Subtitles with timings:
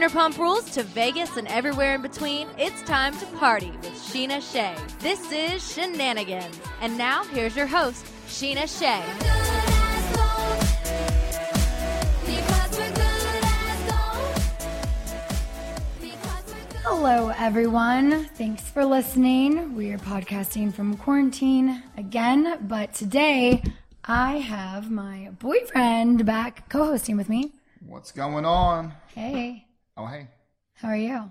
[0.00, 4.74] Vanderpump Rules to Vegas and everywhere in between, it's time to party with Scheana Shay.
[5.00, 6.58] This is Shenanigans.
[6.80, 9.02] And now, here's your host, Scheana Shay.
[16.82, 18.24] Hello, everyone.
[18.36, 19.76] Thanks for listening.
[19.76, 23.62] We are podcasting from quarantine again, but today
[24.06, 27.52] I have my boyfriend back co hosting with me.
[27.86, 28.94] What's going on?
[29.14, 29.66] Hey,
[30.00, 30.28] Oh, hey.
[30.76, 31.30] how are you?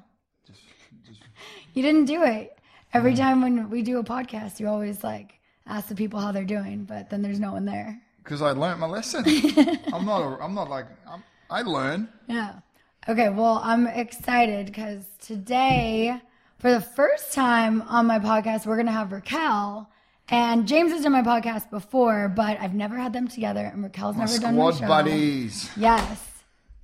[1.73, 2.55] You didn't do it.
[2.93, 6.43] Every time when we do a podcast, you always like ask the people how they're
[6.43, 7.99] doing, but then there's no one there.
[8.23, 9.23] Because I learned my lesson.
[9.93, 10.21] I'm not.
[10.21, 10.85] A, I'm not like.
[11.07, 12.09] I'm, I learn.
[12.27, 12.59] Yeah.
[13.07, 16.21] Okay, well, I'm excited because today,
[16.59, 19.89] for the first time on my podcast, we're going to have Raquel.
[20.27, 24.15] And James has done my podcast before, but I've never had them together, and Raquel's
[24.15, 24.87] My never done my squad show.
[24.87, 25.71] buddies.
[25.75, 26.23] Yes.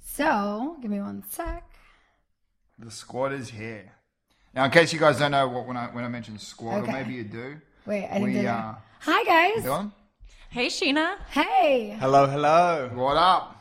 [0.03, 1.64] So, give me one sec.
[2.77, 3.91] The squad is here.
[4.53, 6.89] Now, in case you guys don't know what when I when I mentioned squad, Okay.
[6.89, 7.57] or maybe you do.
[7.85, 8.73] Wait, I didn't we, uh.
[9.01, 9.63] Hi, guys.
[9.63, 9.91] you on?
[10.49, 11.17] Hey, Scheana.
[11.29, 11.95] Hey.
[11.99, 12.89] Hello, hello.
[12.93, 13.51] What up?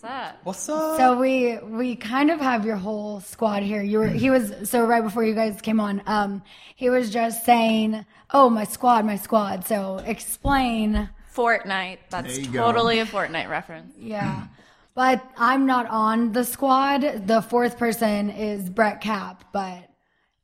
[0.00, 0.36] What's up?
[0.44, 0.96] What's up?
[0.98, 3.82] So we we kind of have your whole squad here.
[3.82, 6.02] You were he was so right before you guys came on.
[6.06, 6.42] Um,
[6.76, 11.08] he was just saying, "Oh, my squad, my squad." So explain.
[11.34, 11.98] Fortnite.
[12.10, 12.60] That's There you go.
[12.66, 13.94] totally a Fortnite reference.
[13.98, 14.44] Yeah.
[14.94, 17.26] But I'm not on the squad.
[17.26, 19.88] The fourth person is Brett Cap, but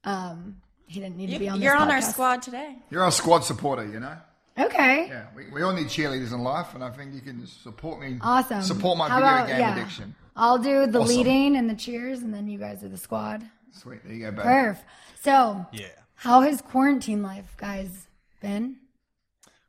[0.05, 1.61] um, he didn't need to be on.
[1.61, 1.71] The squad.
[1.71, 2.77] You're this on our squad today.
[2.91, 4.17] You're our squad supporter, you know.
[4.59, 5.07] Okay.
[5.09, 8.19] Yeah, we, we all need cheerleaders in life, and I think you can support me.
[8.23, 8.63] Awesome.
[8.63, 9.77] Support my How video about- game yeah.
[9.77, 10.15] addiction.
[10.35, 11.17] I'll do the Awesome.
[11.17, 13.45] leading and the cheers, and then you guys are the squad.
[13.73, 14.03] Sweet.
[14.05, 14.41] There you go, babe.
[14.47, 14.79] Perf.
[15.21, 15.87] So, yeah.
[16.15, 18.07] how has quarantine life, guys,
[18.41, 18.77] been?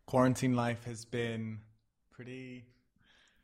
[0.05, 1.59] Quarantine life has been
[2.11, 2.65] pretty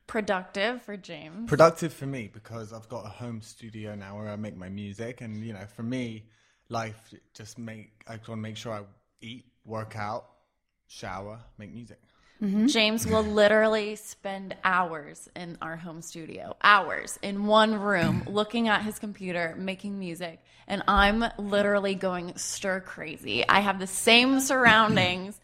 [0.08, 1.50] Productive for James.
[1.50, 5.22] productive for me because I've got a home studio now where I make my music,
[5.22, 6.26] and you know, for me,
[6.70, 8.82] life just make I just want to make sure I
[9.22, 10.26] eat, work out,
[10.88, 12.00] shower, make music.
[12.42, 12.68] Mm-hmm.
[12.68, 18.82] James will literally spend hours in our home studio, hours in one room, looking at
[18.82, 20.42] his computer, making music.
[20.68, 23.48] And I'm literally going stir crazy.
[23.48, 25.40] I have the same surroundings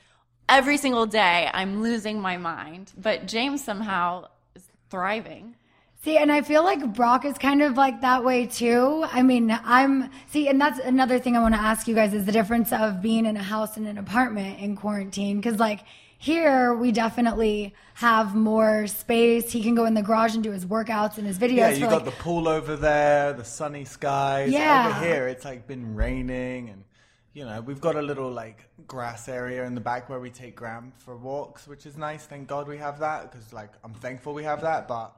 [0.50, 1.50] every single day.
[1.52, 2.92] I'm losing my mind.
[2.98, 4.28] But James somehow is
[4.92, 5.56] thriving.
[6.04, 9.06] See, and I feel like Brock is kind of like that way too.
[9.12, 12.26] I mean, I'm see, and that's another thing I want to ask you guys is
[12.26, 15.38] the difference of being in a house and an apartment in quarantine.
[15.38, 15.82] Because like
[16.18, 19.52] here, we definitely have more space.
[19.52, 21.58] He can go in the garage and do his workouts and his videos.
[21.58, 24.52] Yeah, for, you like, got the pool over there, the sunny skies.
[24.52, 24.90] Yeah.
[24.90, 26.84] Over here, it's like been raining, and
[27.34, 30.56] you know, we've got a little like grass area in the back where we take
[30.56, 32.26] Graham for walks, which is nice.
[32.26, 34.88] Thank God we have that because like I'm thankful we have that.
[34.88, 35.16] But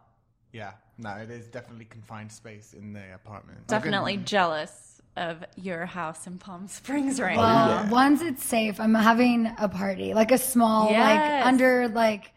[0.52, 3.66] yeah, no, it is definitely confined space in the apartment.
[3.68, 7.92] Definitely jealous of your house in Palm Springs right Well, now.
[7.92, 11.00] once it's safe, I'm having a party, like a small, Yes.
[11.00, 12.32] like under like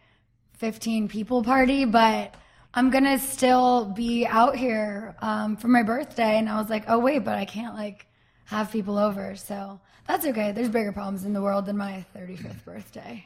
[0.53, 2.33] 15 people party, but
[2.73, 6.37] I'm gonna still be out here um, for my birthday.
[6.37, 8.07] And I was like, oh wait, but I can't like
[8.47, 10.51] have people over, so that's okay.
[10.51, 13.25] There's bigger problems in the world than my 35th birthday.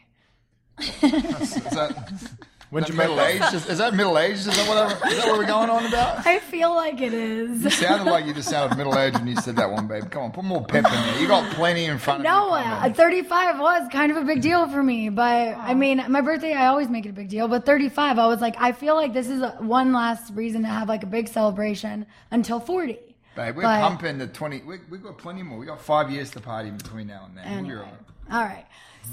[0.80, 2.12] Is that,
[2.72, 3.36] When'd you that middle that?
[3.36, 3.54] aged?
[3.54, 4.40] Is, is that middle aged?
[4.40, 6.26] Is that what is that what we're going on about?
[6.26, 7.64] I feel like it is.
[7.66, 10.10] You sounded like you just sounded middle aged when you said that one, babe.
[10.10, 11.20] Come on, put more pep in there.
[11.20, 12.90] You got plenty in front No, of you.
[12.90, 16.54] No, 35 was kind of a big deal for me, but I mean, my birthday,
[16.54, 19.14] I always make it a big deal, but 35, I was like, I feel like
[19.14, 22.98] this is one last reason to have like a big celebration until 40.
[23.36, 24.62] Babe, we're But- pumping the 20.
[24.64, 25.58] We, we've got plenty more.
[25.58, 27.46] We've got five years to party between now and then.
[27.46, 27.86] We'll be Anyway.
[28.32, 28.40] all right.
[28.40, 28.66] All right.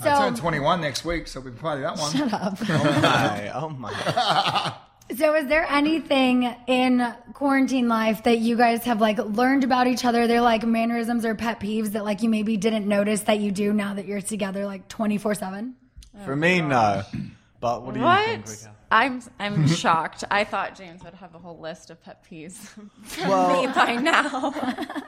[0.04, 2.12] I turn 21 next week, so we can party that one.
[2.12, 2.58] shut up.
[2.68, 4.74] Oh my, oh my.
[5.16, 10.04] So, is there anything in quarantine life that you guys have like learned about each
[10.04, 10.26] other?
[10.26, 13.72] They're like mannerisms or pet peeves that like you maybe didn't notice that you do
[13.72, 15.74] now that you're together like 24 7?
[16.26, 17.04] For me, no.
[17.58, 18.68] But what do you think, What?
[18.90, 20.24] I'm I'm shocked.
[20.30, 22.54] I thought James would have a whole list of pet peeves
[23.04, 24.54] from Well- me by now.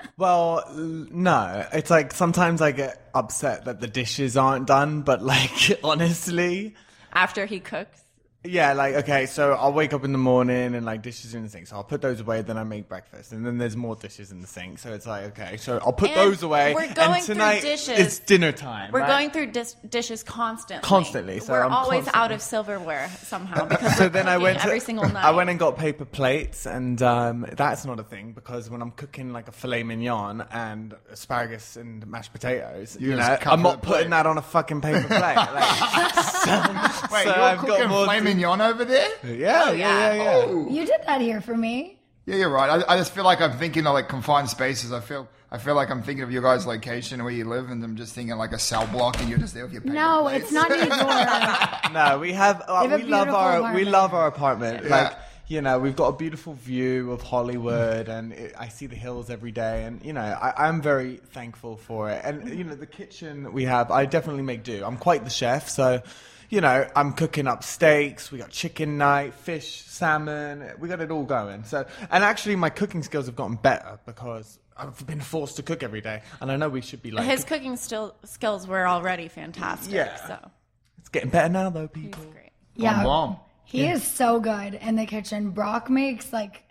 [0.17, 0.75] Well, l-
[1.11, 1.67] no.
[1.73, 6.75] It's like sometimes I get upset that the dishes aren't done, but like honestly,
[7.15, 8.03] After he cooks,
[8.43, 11.49] yeah, like okay, so I'll wake up in the morning and like dishes in the
[11.51, 12.41] sink, so I'll put those away.
[12.41, 14.79] Then I make breakfast, and then there's more dishes in the sink.
[14.79, 16.73] So it's like okay, so I'll put And those away.
[16.75, 17.99] we're going and through tonight dishes.
[17.99, 18.93] it's dinner time.
[18.93, 19.09] we're right?
[19.09, 20.87] going through dis- dishes constantly.
[20.89, 23.65] Constantly, so we're I'm always out constantly- of silverware somehow.
[23.69, 25.25] Because so we're then I went to, every single night.
[25.25, 28.93] I went and got paper plates, and um, that's not a thing because when I'm
[28.93, 33.63] cooking like a filet mignon and asparagus and mashed potatoes, you, You know, cover I'm
[33.63, 34.11] not the putting plate.
[34.11, 35.37] that on a fucking paper plate.
[35.51, 39.09] Like, so, Wait, so you're I've got cooking more filet to- mignon over there?
[39.25, 40.45] Yeah, yeah, yeah, yeah.
[40.47, 40.69] Oh.
[40.71, 41.99] You did that here for me.
[42.27, 42.83] Yeah, you're right.
[42.87, 44.93] I, I just feel like I'm thinking of like confined spaces.
[44.93, 47.83] I feel I feel like I'm thinking of your guys' location where you live, and
[47.83, 50.23] I'm just thinking like a cell block, and you're just there with your paper No,
[50.23, 50.45] plates.
[50.45, 51.91] it's not Igor.
[51.93, 52.63] No, we have.
[52.69, 53.75] Uh, They have we love beautiful our.
[53.75, 54.85] We love our apartment.
[54.85, 54.91] Yeah.
[54.91, 55.17] Like
[55.49, 59.31] you know, we've got a beautiful view of Hollywood, and it, I see the hills
[59.31, 59.83] every day.
[59.85, 62.21] And you know, I, I'm very thankful for it.
[62.25, 64.85] And you know, the kitchen we have, I definitely make do.
[64.85, 66.03] I'm quite the chef, so.
[66.51, 68.33] You know, I'm cooking up steaks.
[68.33, 70.69] We got chicken night, fish, salmon.
[70.81, 71.63] We got it all going.
[71.65, 75.83] So, and actually, my cooking skills have gotten better because I've been forced to cook
[75.85, 76.23] every day.
[76.41, 79.95] And I know we should be like, His cooking still skills were already fantastic.
[79.95, 80.27] Yeah.
[80.27, 80.51] So
[80.99, 82.25] it's getting better now, though, he's people.
[82.33, 82.51] great.
[82.75, 83.05] yeah.
[83.05, 83.37] bomb.
[83.65, 85.51] He is so good in the kitchen.
[85.51, 86.65] Brock makes like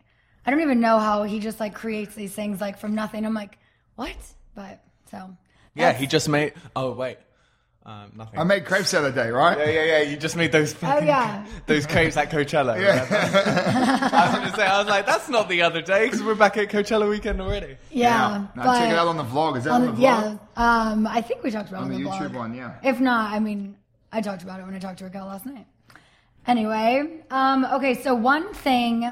[0.45, 3.25] I don't even know how he just like creates these things like from nothing.
[3.25, 3.57] I'm like,
[3.95, 4.17] what?
[4.55, 5.37] But so
[5.75, 6.53] Yeah, he just made.
[6.75, 7.17] Oh wait,
[7.89, 8.39] um, nothing.
[8.39, 9.57] I made crepes the other day, right?
[9.57, 10.01] Yeah, yeah, yeah.
[10.01, 10.73] You just made those.
[10.73, 11.45] fucking- yeah.
[11.65, 12.75] Those crepes at Coachella.
[12.75, 13.15] remember?
[14.15, 16.57] I was gonna say, I was like, that's not the other day because we're back
[16.57, 17.77] at Coachella weekend already.
[17.89, 18.45] yeah.
[18.55, 19.57] No, but check it out on the vlog.
[19.57, 20.39] Is that on on, the- the vlog?
[20.57, 22.35] yeah, um, I think we talked about On it on the the, YouTube vlog.
[22.35, 22.75] one, yeah.
[22.83, 23.75] If not, I mean,
[24.11, 25.65] I talked about it when I talked to Raquel last night.
[26.47, 29.03] Anyway, um, okay, so one thing.
[29.05, 29.11] uh,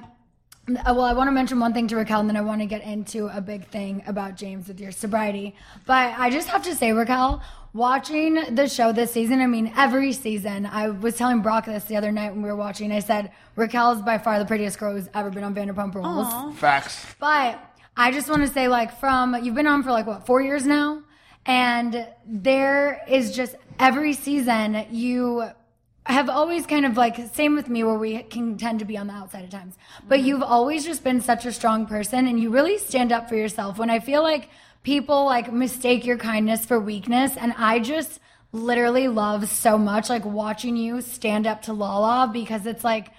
[0.88, 2.84] Well, I want to mention one thing to Raquel, and then I want to get
[2.84, 5.56] into a big thing about James with your sobriety.
[5.86, 7.42] But I just have to say, Raquel,
[7.78, 11.96] watching the show this season, I mean, every season, I was telling Brock this the
[11.96, 12.92] other night when we were watching.
[12.92, 16.58] I said, Raquel is by far the prettiest girl who's ever been on Vanderpump Rules.
[16.58, 17.06] Facts.
[17.20, 17.64] But
[17.96, 20.66] I just want to say, like, from you've been on for like what four years
[20.66, 21.04] now,
[21.46, 25.48] and there is just every season you
[26.06, 29.08] have always kind of like same with me where we can tend to be on
[29.08, 29.76] the outside at times
[30.08, 30.28] but mm-hmm.
[30.28, 33.78] you've always just been such a strong person and you really stand up for yourself
[33.78, 34.50] when i feel like
[34.88, 38.22] people like mistake your kindness for weakness and i just
[38.54, 43.10] literally love so much like watching you stand up to lala because it's like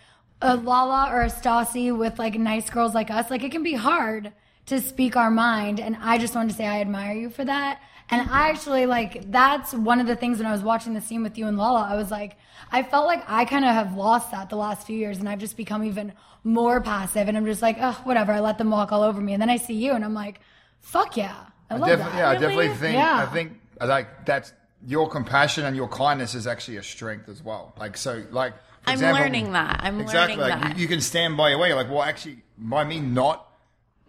[0.40, 3.74] a lala or a stassi with like nice girls like us like it can be
[3.74, 4.32] hard
[4.64, 7.80] to speak our mind and i just wanted to say i admire you for that.
[8.10, 11.22] And I actually like that's one of the things when I was watching the scene
[11.22, 12.38] with you and Lala, I was like,
[12.72, 15.40] I felt like I kind of have lost that the last few years, and I've
[15.40, 18.92] just become even more passive, and I'm just like, oh, whatever, I let them walk
[18.92, 20.40] all over me, and then I see you, and I'm like,
[20.80, 22.14] fuck yeah, I love that.
[22.14, 22.94] yeah, I definitely think.
[22.94, 23.26] Yeah.
[23.28, 24.52] I think like that's
[24.86, 27.74] your compassion and your kindness is actually a strength as well.
[27.78, 28.54] Like so, like
[28.86, 29.80] I'm example- learning that.
[29.82, 30.36] I'm exactly.
[30.36, 30.76] learning like, that.
[30.76, 31.74] You, you can stand by your way.
[31.74, 33.44] Like, well, actually, by me not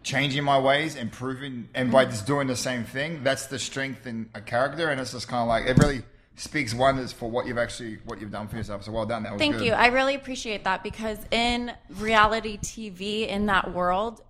[0.03, 4.29] changing my ways, improving, and by just doing the same thing, that's the strength in
[4.33, 6.03] a character, and it's just kind of like it really
[6.35, 8.83] speaks wonders for what you've actually what you've done for yourself.
[8.83, 9.23] So well done.
[9.23, 9.65] That was Thank good.
[9.65, 9.73] you.
[9.73, 14.21] I really appreciate that because in reality TV, in that world,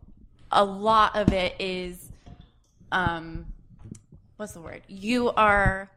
[0.51, 2.08] a lot of it is,
[2.91, 3.45] um,
[4.37, 4.81] what's the word?
[4.87, 5.89] You are.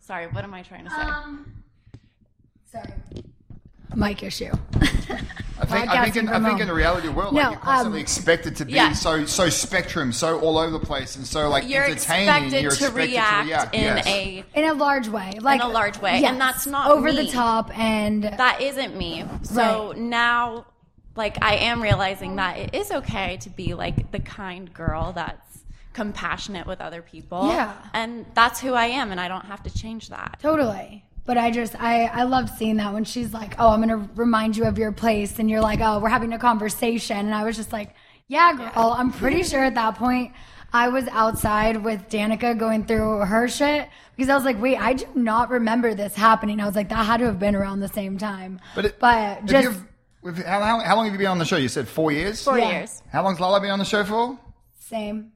[0.00, 0.96] Sorry, what am I trying to say?
[0.96, 1.62] Um,
[2.70, 2.92] sorry.
[3.94, 4.50] Mic issue.
[5.56, 8.00] I think, I think, in, I think in the reality world, No, like you're constantly
[8.00, 8.92] um, expected to be yeah.
[8.92, 12.28] so so spectrum, so all over the place, and so like you're entertaining.
[12.28, 14.06] expected, you're to, expected react to react in yes.
[14.06, 17.24] a In a large way, like a large way, and that's not over me.
[17.26, 19.24] the top, and that isn't me.
[19.42, 19.98] So Right.
[19.98, 20.66] now,
[21.14, 25.43] like, I am realizing that it is okay to be like the kind girl that's
[25.94, 27.46] compassionate with other people.
[27.48, 27.72] Yeah.
[27.94, 30.38] And that's who I am, and I don't have to change that.
[30.42, 31.04] Totally.
[31.24, 34.58] But I just I I love seeing that when she's like, "Oh, I'm gonna remind
[34.58, 37.56] you of your place," and you're like, "Oh, we're having a conversation," and I was
[37.56, 37.94] just like,
[38.28, 40.32] "Yeah, girl." I'm pretty sure at that point
[40.74, 44.92] I was outside with Danica going through her shit because I was like, "Wait, I
[44.92, 47.88] do not remember this happening." I was like, "That had to have been around the
[47.88, 49.80] same time." But it, but just
[50.46, 51.56] how, how, how long have you been on the show?
[51.56, 52.44] You said four years.
[52.44, 52.70] Four Yeah.
[52.70, 53.02] years.
[53.10, 54.38] How long's Lala been on the show for?
[54.78, 55.32] same.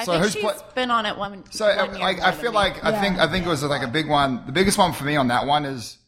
[0.00, 1.44] I So think who's she's pla- been on it one.
[1.50, 2.56] So uh, one more I than feel me.
[2.56, 4.44] like I think I think it was like a big one.
[4.46, 5.98] The biggest one for me on that one is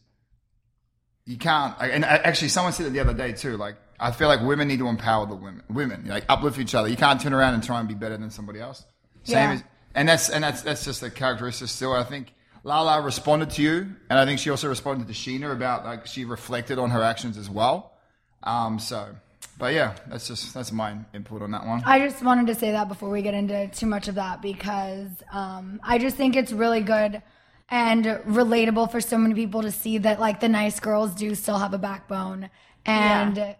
[1.25, 1.75] you can't.
[1.79, 3.57] And actually, someone said it the other day too.
[3.57, 5.63] Like I feel like women need to empower the women.
[5.69, 6.87] Women like uplift each other.
[6.89, 8.85] You can't turn around and try and be better than somebody else.
[9.23, 9.53] Same Yeah.
[9.55, 9.63] as
[9.95, 11.69] and that's and that's that's just a characteristic.
[11.69, 12.33] Still, I think
[12.63, 16.25] Lala responded to you, and I think she also responded to Scheana about like she
[16.25, 17.93] reflected on her actions as well.
[18.41, 18.79] Um.
[18.79, 19.07] So,
[19.57, 21.83] but yeah, that's just that's my input on that one.
[21.85, 25.09] I just wanted to say that before we get into too much of that because
[25.31, 27.21] um, I just think it's really good
[27.69, 31.57] and relatable for so many people to see that like the nice girls do still
[31.57, 32.49] have a backbone
[32.85, 33.55] and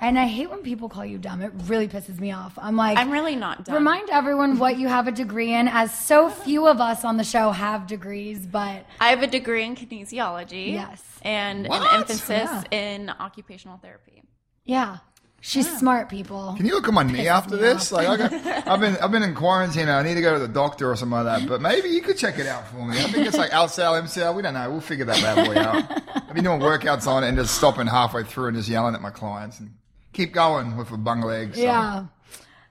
[0.00, 1.42] and I hate when people call you dumb.
[1.42, 2.56] It really pisses me off.
[2.56, 3.74] I'm like I'm really not dumb.
[3.74, 7.24] Remind everyone what you have a degree in, as so few of us on the
[7.24, 10.72] show have degrees, but I have a degree in kinesiology.
[10.74, 11.02] Yes.
[11.22, 11.82] And What?
[11.82, 12.62] an emphasis Yeah.
[12.70, 14.22] in occupational therapy.
[14.64, 14.98] yeah,
[15.40, 16.54] she's smart, people.
[16.56, 17.92] Can you look at my knee after this?
[17.92, 17.98] off.
[17.98, 18.32] Like, I got,
[18.68, 19.88] I've been I've been in quarantine.
[19.88, 21.48] I need to go to the doctor or something like that.
[21.48, 22.98] But maybe you could check it out for me.
[22.98, 24.34] I think it's like LCL, MCL.
[24.34, 24.70] We don't know.
[24.70, 26.02] We'll figure that bad boy out.
[26.28, 29.00] I've been doing workouts on it and just stopping halfway through and just yelling at
[29.00, 29.70] my clients and
[30.12, 31.54] keep going with a bung leg.
[31.54, 31.62] So.
[31.62, 32.06] Yeah.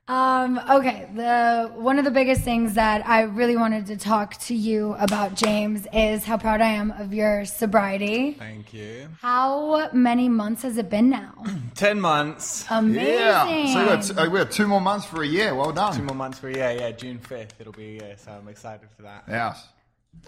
[0.08, 1.10] Um, okay.
[1.14, 5.36] The one of the biggest things that I really wanted to talk to you about,
[5.36, 8.32] James, is how proud I am of your sobriety.
[8.32, 9.10] Thank you.
[9.22, 11.34] How many months has it been now?
[11.76, 12.66] Ten months.
[12.70, 13.04] Amazing.
[13.04, 13.74] Yeah.
[13.74, 15.54] So we got, two, uh, we got two more months for a year.
[15.54, 15.94] Well done.
[15.96, 16.72] Two more months for a year.
[16.72, 17.60] Yeah, June fifth.
[17.60, 18.16] It'll be a year.
[18.18, 19.26] So I'm excited for that.
[19.28, 19.68] Yes.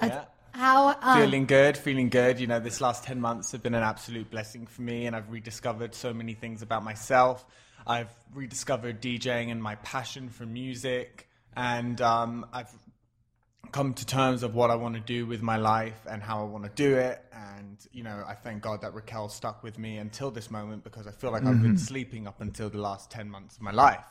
[0.02, 0.26] Yeah.
[0.52, 2.40] How um, feeling good, feeling good.
[2.40, 5.30] You know, this last 10 months have been an absolute blessing for me, and I've
[5.30, 7.46] rediscovered so many things about myself.
[7.86, 12.72] I've rediscovered DJing and my passion for music, and um, I've
[13.72, 16.44] come to terms of what I want to do with my life and how I
[16.44, 17.24] want to do it.
[17.32, 21.08] And, you know, I thank God that Raquel stuck with me until this moment because
[21.08, 24.06] I feel like I've been sleeping up until the last 10 months of my life.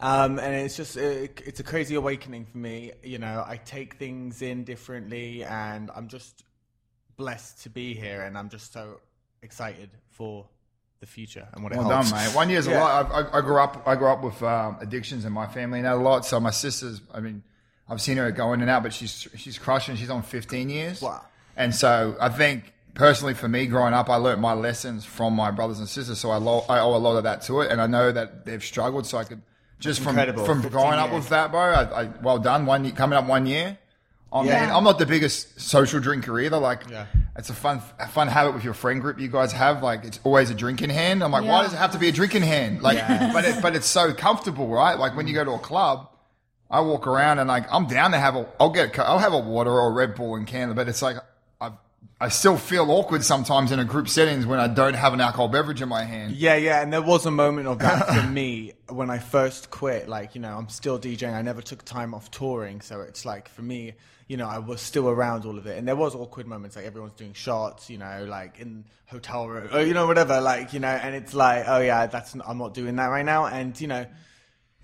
[0.00, 2.92] Um, and it's just, it, it's a crazy awakening for me.
[3.02, 6.44] You know, I take things in differently and I'm just
[7.16, 8.22] blessed to be here.
[8.22, 9.00] And I'm just so
[9.42, 10.46] excited for
[11.00, 12.10] the future and what it Well holds.
[12.10, 12.34] done, mate.
[12.34, 12.78] One year's Yeah.
[12.78, 13.12] a lot.
[13.12, 13.82] I, I, I grew up.
[13.86, 16.24] I grew up with um, addictions in my family and that a lot.
[16.24, 17.00] So my sister's.
[17.12, 17.42] I mean,
[17.88, 19.96] I've seen her go in and out, but she's she's crushing.
[19.96, 21.02] She's on 15 years.
[21.02, 21.22] Wow.
[21.56, 25.50] And so I think personally for me, growing up, I learnt my lessons from my
[25.50, 26.18] brothers and sisters.
[26.18, 28.44] So I, lo- I owe a lot of that to it, and I know that
[28.44, 29.06] they've struggled.
[29.06, 29.42] So I could
[29.78, 30.44] just from incredible.
[30.46, 31.20] from 15 growing up years.
[31.24, 31.60] with that, bro.
[31.60, 32.64] I, I well done.
[32.66, 33.76] One year, coming up one year.
[34.32, 34.76] I mean, Yeah.
[34.76, 36.58] I'm not the biggest social drinker either.
[36.58, 37.06] Like, Yeah.
[37.38, 39.82] It's a fun, a fun habit with your friend group you guys have.
[39.82, 41.22] Like, it's always a drink in hand.
[41.22, 42.82] I'm like, why does it have to be a drink in hand?
[42.82, 42.98] Like,
[43.32, 44.98] but it, but it's so comfortable, right?
[44.98, 46.08] Like when you go to a club,
[46.70, 49.38] I walk around and like I'm down to have a, I'll get, I'll have a
[49.38, 51.16] water or a Red Bull and can, but it's like
[52.20, 55.48] I, still feel awkward sometimes in a group settings when I don't have an alcohol
[55.48, 56.32] beverage in my hand.
[56.32, 60.08] Yeah, yeah, and there was a moment of that for me when I first quit.
[60.08, 61.34] Like, you know, I'm still DJing.
[61.34, 63.94] I never took time off touring, so it's like for me,
[64.28, 66.76] you know, I was still around all of it, and there was awkward moments.
[66.76, 70.40] Like everyone's doing shots, you know, like in hotel room, or you know, whatever.
[70.40, 73.46] Like, you know, and it's like, oh yeah, that's I'm not doing that right now,
[73.46, 74.06] and you know.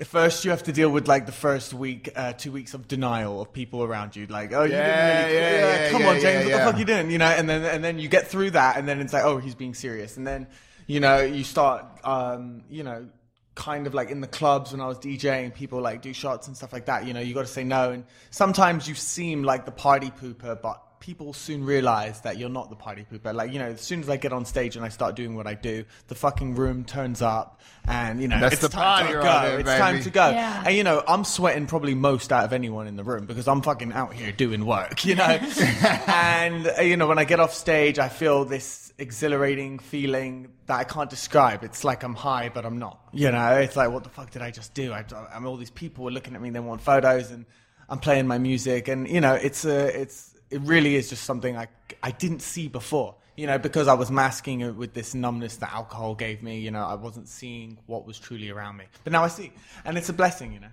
[0.05, 3.41] First, you have to deal with like the first week, uh, two weeks of denial
[3.43, 4.27] of people around you.
[4.27, 6.79] Like, oh, you Yeah, didn't really, yeah, yeah, come yeah, on, James, what the fuck
[6.79, 7.11] you doing?
[7.11, 9.39] You know, and then and then you get through that, and then it's like, oh,
[9.39, 10.47] he's being serious, and then
[10.87, 13.09] you know, you start, um, you know,
[13.55, 16.57] kind of like in the clubs when I was DJing, people like do shots and
[16.57, 17.07] stuff like that.
[17.07, 20.61] You know, you got to say no, and sometimes you seem like the party pooper,
[20.61, 23.35] but people soon realize that you're not the party pooper.
[23.35, 25.49] Like, you know, as soon as I get on stage and I start doing what
[25.49, 29.19] I do, the fucking room turns up, and you know, That's it's the time party
[29.19, 29.43] to go.
[29.43, 30.31] there, it's time to go.
[30.31, 30.63] Yeah.
[30.65, 33.63] And you know, I'm sweating probably most out of anyone in the room because I'm
[33.63, 35.25] fucking out here doing work, you know.
[36.07, 40.79] and uh, you know, when I get off stage, I feel this exhilarating feeling that
[40.79, 41.65] I can't describe.
[41.65, 43.01] It's like I'm high, but I'm not.
[43.13, 44.93] You know, it's like what the fuck did I just do?
[44.93, 45.05] I,
[45.35, 47.45] I mean, all these people are looking at me, they want photos, and
[47.89, 51.57] I'm playing my music, and you know, it's a, it's, it really is just something
[51.57, 51.69] I,
[52.03, 53.17] I didn't see before.
[53.35, 56.59] You know, because I was masking it with this numbness that alcohol gave me.
[56.59, 59.53] You know, I wasn't seeing what was truly around me, but now I see,
[59.87, 60.53] and it's a blessing.
[60.53, 60.69] You know.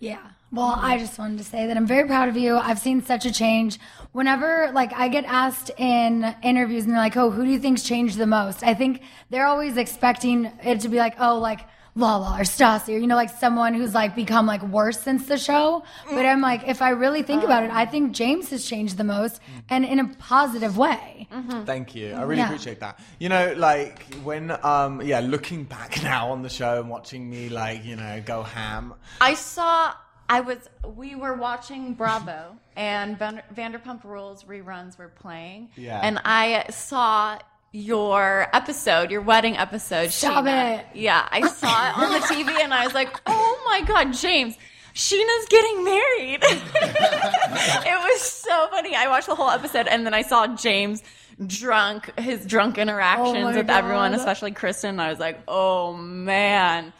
[0.00, 0.18] Yeah.
[0.52, 2.56] Well, I just wanted to say that I'm very proud of you.
[2.56, 3.78] I've seen such a change.
[4.12, 7.84] Whenever like I get asked in interviews and they're like, "Oh, who do you think's
[7.84, 11.60] changed the most?" I think they're always expecting it to be like, "Oh, like
[11.96, 15.38] Lala or Stassi or, you know, like someone who's like become like worse since the
[15.38, 15.82] show.
[16.08, 17.88] But I'm like, if I really think about it, I um.
[17.88, 21.26] think James has changed the most and in a positive way.
[21.32, 21.64] Mm-hmm.
[21.64, 22.08] Thank you.
[22.08, 22.22] I mm-hmm.
[22.28, 22.46] really Yeah.
[22.46, 23.00] appreciate that.
[23.18, 27.48] You know, like when um yeah, looking back now on the show and watching me
[27.48, 28.94] like, you know, go ham.
[29.20, 29.94] I saw.
[30.28, 30.68] I was.
[30.96, 35.70] We were watching Bravo, and Van, Vanderpump Rules reruns were playing.
[35.76, 36.00] Yeah.
[36.02, 37.38] And I saw
[37.76, 40.10] your episode, your wedding episode.
[40.10, 40.78] Stop Scheana.
[40.80, 40.86] it.
[40.94, 44.56] Yeah, I saw it on the TV, and I was like, "Oh my god, James."
[44.94, 46.38] Scheana's getting married.
[46.42, 48.94] it was so funny.
[48.94, 51.02] I watched the whole episode and then I saw James
[51.46, 54.88] drunk, his drunk interactions Oh my with everyone, especially Kristen.
[54.90, 56.94] And I was like, oh man.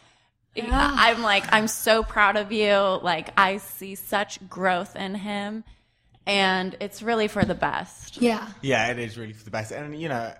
[0.55, 2.99] I'm like, I'm so proud of you.
[3.01, 5.63] Like, I see such growth in him,
[6.27, 8.21] and it's really for the best.
[8.21, 8.47] Yeah.
[8.61, 9.71] Yeah, it is really for the best.
[9.71, 10.35] And you know, yeah,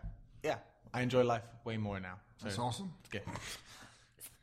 [0.93, 2.15] I enjoy life way more now.
[2.37, 2.93] So That's awesome.
[3.01, 3.21] it's good.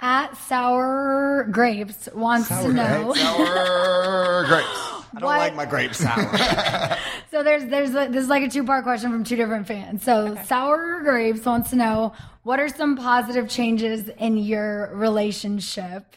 [0.01, 3.15] At Sour Grapes wants to know.
[3.17, 4.69] Sour grapes.
[4.69, 5.39] I don't What?
[5.39, 6.99] like my grapes sour.
[7.31, 10.05] So there's there's a, this is like a two part question from two different fans.
[10.05, 12.13] So Sour Grapes wants to know
[12.45, 16.17] what are some positive changes in your relationship,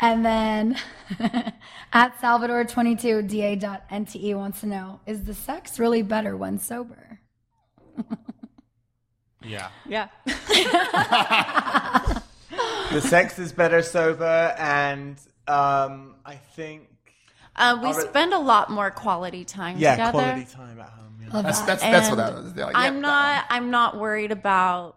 [0.00, 0.76] and then
[1.94, 6.58] at Salvador twenty two da.nte E wants to know is the sex really better when
[6.58, 7.20] sober?
[9.44, 9.68] Yeah.
[9.86, 10.08] Yeah.
[12.92, 15.16] The sex is better sober and
[15.46, 16.88] um I think
[17.54, 18.08] Uh, we Alright.
[18.08, 20.10] spend a lot more quality time yeah, together.
[20.18, 21.20] quality time at home.
[21.22, 21.42] Yeah.
[21.42, 23.44] That's that's that's what that And like, yeah, I'm that not.
[23.50, 24.96] I'm not worried about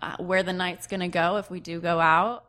[0.00, 2.44] uh, where the night's gonna go if we do go out.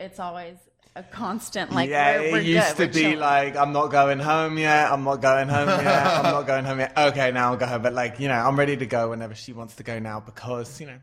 [0.00, 0.56] It's always
[0.94, 1.72] a constant.
[1.72, 3.18] Like yeah, we're, we're it used good, to be chilling.
[3.18, 4.92] like, I'm not going home yet.
[4.92, 6.06] I'm not going home yet.
[6.06, 6.96] I'm not going home yet.
[6.96, 7.82] Okay, now I'll go home.
[7.82, 10.80] But like, you know, I'm ready to go whenever she wants to go now because
[10.80, 10.98] you know,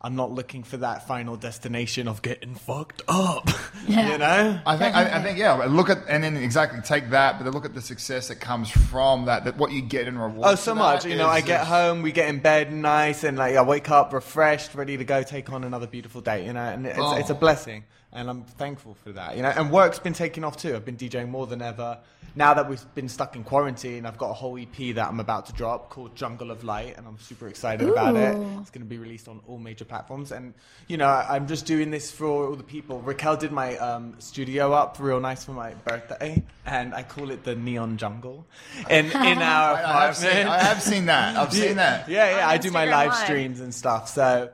[0.00, 3.48] I'm not looking for that final destination of getting fucked up.
[3.88, 4.12] Yeah.
[4.12, 4.60] you know.
[4.64, 5.54] I think, I, I think, yeah.
[5.64, 8.70] Look at and then exactly take that, but then look at the success that comes
[8.70, 9.44] from that.
[9.44, 10.46] That what you get in reward.
[10.46, 11.04] Oh, so much.
[11.04, 14.12] You know, I get home, we get in bed nice, and like I wake up
[14.12, 16.46] refreshed, ready to go take on another beautiful day.
[16.46, 17.16] You know, and it's, Oh.
[17.16, 19.36] it's a blessing, and I'm thankful for that.
[19.36, 20.74] You know, and work's been taking off too.
[20.74, 21.98] I've been DJing more than ever.
[22.34, 25.44] Now that we've been stuck in quarantine, I've got a whole EP that I'm about
[25.46, 28.34] to drop called Jungle of Light, and I'm super excited about it.
[28.60, 30.54] It's going to be released on all major platforms, and
[30.88, 33.02] you know, I- I'm just doing this for all the people.
[33.02, 37.44] Raquel did my um, studio up real nice for my birthday, and I call it
[37.44, 38.46] the Neon Jungle.
[38.88, 40.48] In in our I, I have seen, apartment.
[40.48, 41.36] I have seen that.
[41.36, 42.08] I've seen that.
[42.08, 43.24] Yeah, yeah, On I do my live Live.
[43.24, 44.08] streams and stuff.
[44.08, 44.48] So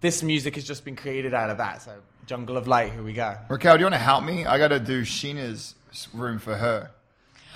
[0.00, 1.82] this music has just been created out of that.
[1.82, 1.92] So
[2.30, 3.34] Jungle of Light, here we go.
[3.48, 4.46] Raquel, do you want to help me?
[4.46, 5.74] I got to do Scheana's
[6.14, 6.92] room for her.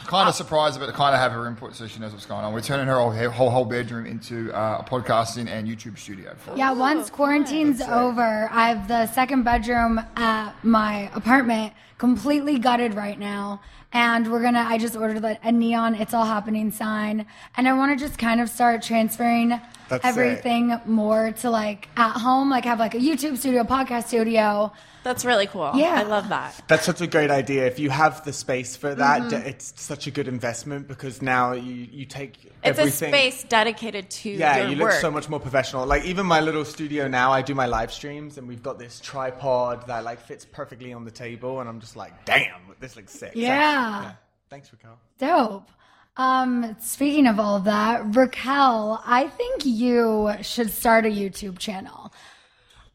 [0.06, 2.52] Kind of surprised, but kind of have her input so she knows what's going on.
[2.52, 6.34] We're turning her whole whole, whole bedroom into uh, a podcasting and YouTube studio.
[6.34, 6.56] For her.
[6.56, 13.16] Yeah, once quarantine's over, I have the second bedroom at my apartment completely gutted right
[13.16, 13.60] now.
[13.94, 17.26] And we're gonna, I just ordered like a neon It's All Happening sign.
[17.56, 19.50] And I wanna just kind of start transferring
[19.88, 24.72] That's everything more to like at home, like have like a YouTube studio, podcast studio.
[25.04, 25.70] That's really cool.
[25.74, 25.96] Yeah.
[26.00, 26.60] I love that.
[26.66, 27.66] That's such a great idea.
[27.66, 29.28] If you have the space for that, Mm-hmm.
[29.28, 33.12] d- it's such a good investment because now you, you take It's everything.
[33.14, 35.00] a space dedicated to Yeah, your you look work.
[35.00, 35.84] so much more professional.
[35.86, 38.98] Like even my little studio now, I do my live streams, and we've got this
[38.98, 43.12] tripod that like fits perfectly on the table, and I'm just like, damn, this looks
[43.12, 43.32] sick.
[43.32, 44.12] So, Yeah.
[44.50, 44.98] Thanks, Raquel.
[45.18, 45.70] Dope.
[46.16, 52.12] Um, speaking of all of that, Raquel, I think you should start a YouTube channel.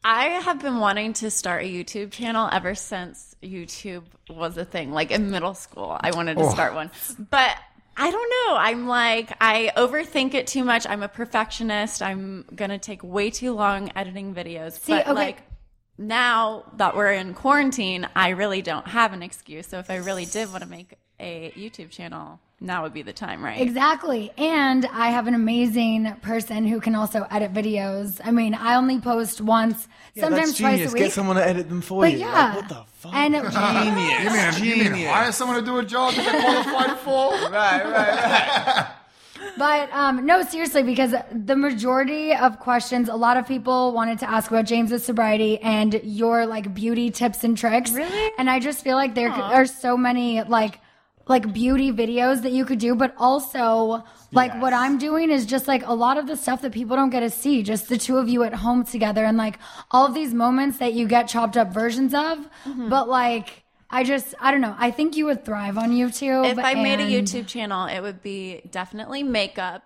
[0.02, 4.92] I have been wanting to start a YouTube channel ever since YouTube was a thing.
[4.92, 6.90] Like in middle school, I wanted to start one.
[7.18, 7.56] But
[7.96, 8.56] I don't know.
[8.56, 10.86] I'm like, I overthink it too much.
[10.86, 12.00] I'm a perfectionist.
[12.00, 14.80] I'm going to take way too long editing videos.
[14.80, 15.12] See, but okay.
[15.12, 15.42] like,
[16.00, 19.66] now that we're in quarantine, I really don't have an excuse.
[19.66, 23.12] So if I really did want to make a YouTube channel, now would be the
[23.12, 23.60] time, right?
[23.60, 24.30] Exactly.
[24.38, 28.20] And I have an amazing person who can also edit videos.
[28.24, 31.02] I mean, I only post once, sometimes that's twice a week.
[31.02, 32.20] Get someone to edit them for but you.
[32.20, 32.54] yeah.
[32.54, 33.14] Like, what the fuck?
[33.14, 37.30] And You mean, you mean hire someone to do a job that they're qualified for?
[37.50, 38.86] right, right, right.
[39.56, 44.30] But um, no, seriously, because the majority of questions, a lot of people wanted to
[44.30, 47.92] ask about James's sobriety and your like beauty tips and tricks.
[47.92, 48.32] Really?
[48.38, 50.80] And I just feel like there are so many like
[51.26, 55.68] like beauty videos that you could do, but also like what I'm doing is just
[55.68, 58.18] like a lot of the stuff that people don't get to see, just the two
[58.18, 59.58] of you at home together and like
[59.90, 62.38] all of these moments that you get chopped up versions of.
[62.64, 62.88] Mm-hmm.
[62.88, 64.74] But like I just I don't know.
[64.78, 66.48] I think you would thrive on YouTube.
[66.50, 69.82] if I made a YouTube channel, it would be definitely makeup,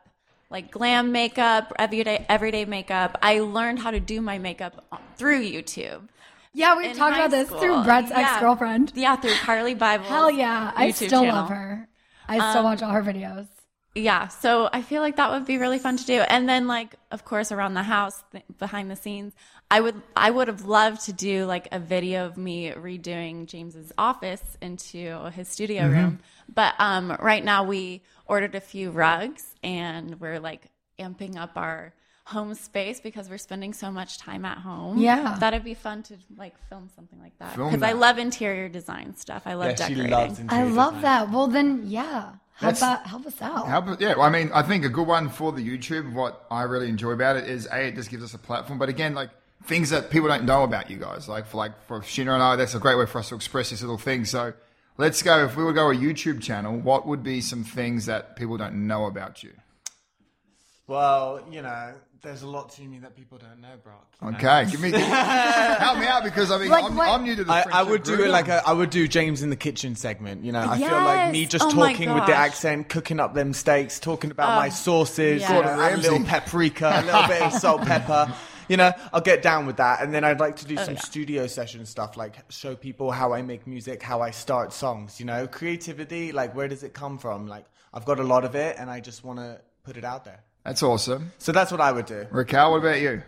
[0.50, 3.18] like glam makeup, everyday everyday makeup.
[3.22, 4.84] I learned how to do my makeup
[5.16, 6.08] through YouTube.
[6.52, 7.60] Yeah, we've talked about this school.
[7.60, 8.20] through Brett's Yeah.
[8.32, 8.92] ex-girlfriend.
[8.94, 10.02] Yeah, through Carli Bybel.
[10.14, 10.70] Hell yeah.
[10.76, 11.34] I still channel.
[11.34, 11.88] love her.
[12.28, 13.48] I still um, watch all her videos.
[13.96, 16.96] yeah so i feel like that would be really fun to do and then like
[17.12, 19.32] of course around the house th- behind the scenes
[19.70, 23.92] i would i would have loved to do like a video of me redoing james's
[23.98, 25.94] office into his studio Mm-hmm.
[25.94, 26.18] room
[26.54, 30.62] but um right now we ordered a few rugs and we're like
[30.98, 31.92] amping up our
[32.26, 35.36] home space because we're spending so much time at home Yeah.
[35.40, 39.42] that'd be fun to like film something like that because i love interior design stuff
[39.46, 41.02] i love Yeah, she decorating loves I love design.
[41.02, 41.30] that.
[41.30, 42.32] Well, then, yeah.
[42.56, 43.66] Help, out, help us out.
[43.66, 46.12] How, about- yeah, well, I mean, I think a good one for the YouTube.
[46.14, 48.88] What I really enjoy about it is a it just gives us a platform, but
[48.88, 49.30] again, like
[49.64, 51.28] things that people don't know about you guys.
[51.28, 53.70] Like for like for Scheana and I, that's a great way for us to express
[53.70, 54.24] this little thing.
[54.24, 54.52] So
[54.98, 55.44] let's go.
[55.44, 58.86] If we would go a YouTube channel, what would be some things that people don't
[58.86, 59.52] know about you?
[60.86, 64.06] Well, you know, there's a lot to me that people don't know, Brock.
[64.20, 64.36] you know?
[64.36, 67.44] Okay, give me help me out because I mean Like I'm, what- I'm new to
[67.44, 67.52] the.
[67.52, 68.28] I, I would do group.
[68.28, 70.44] it like a, I would do James in the kitchen segment.
[70.44, 73.54] You know, I feel like me just Oh talking with the accent, cooking up them
[73.54, 75.56] steaks, talking about my um, sauces, yeah.
[75.56, 76.30] you know, a little Ramsay.
[76.30, 78.34] paprika, a little bit of salt, pepper.
[78.68, 80.96] You know, I'll get down with that, and then I'd like to Oh, do some
[80.96, 85.20] studio session stuff, like show people how I make music, how I start songs.
[85.20, 87.46] You know, creativity, like where does it come from?
[87.46, 90.24] Like I've got a lot of it, and I just want to put it out
[90.24, 90.42] there.
[90.64, 91.32] That's awesome.
[91.38, 92.26] So that's what I would do.
[92.30, 93.22] Raquel, what about you?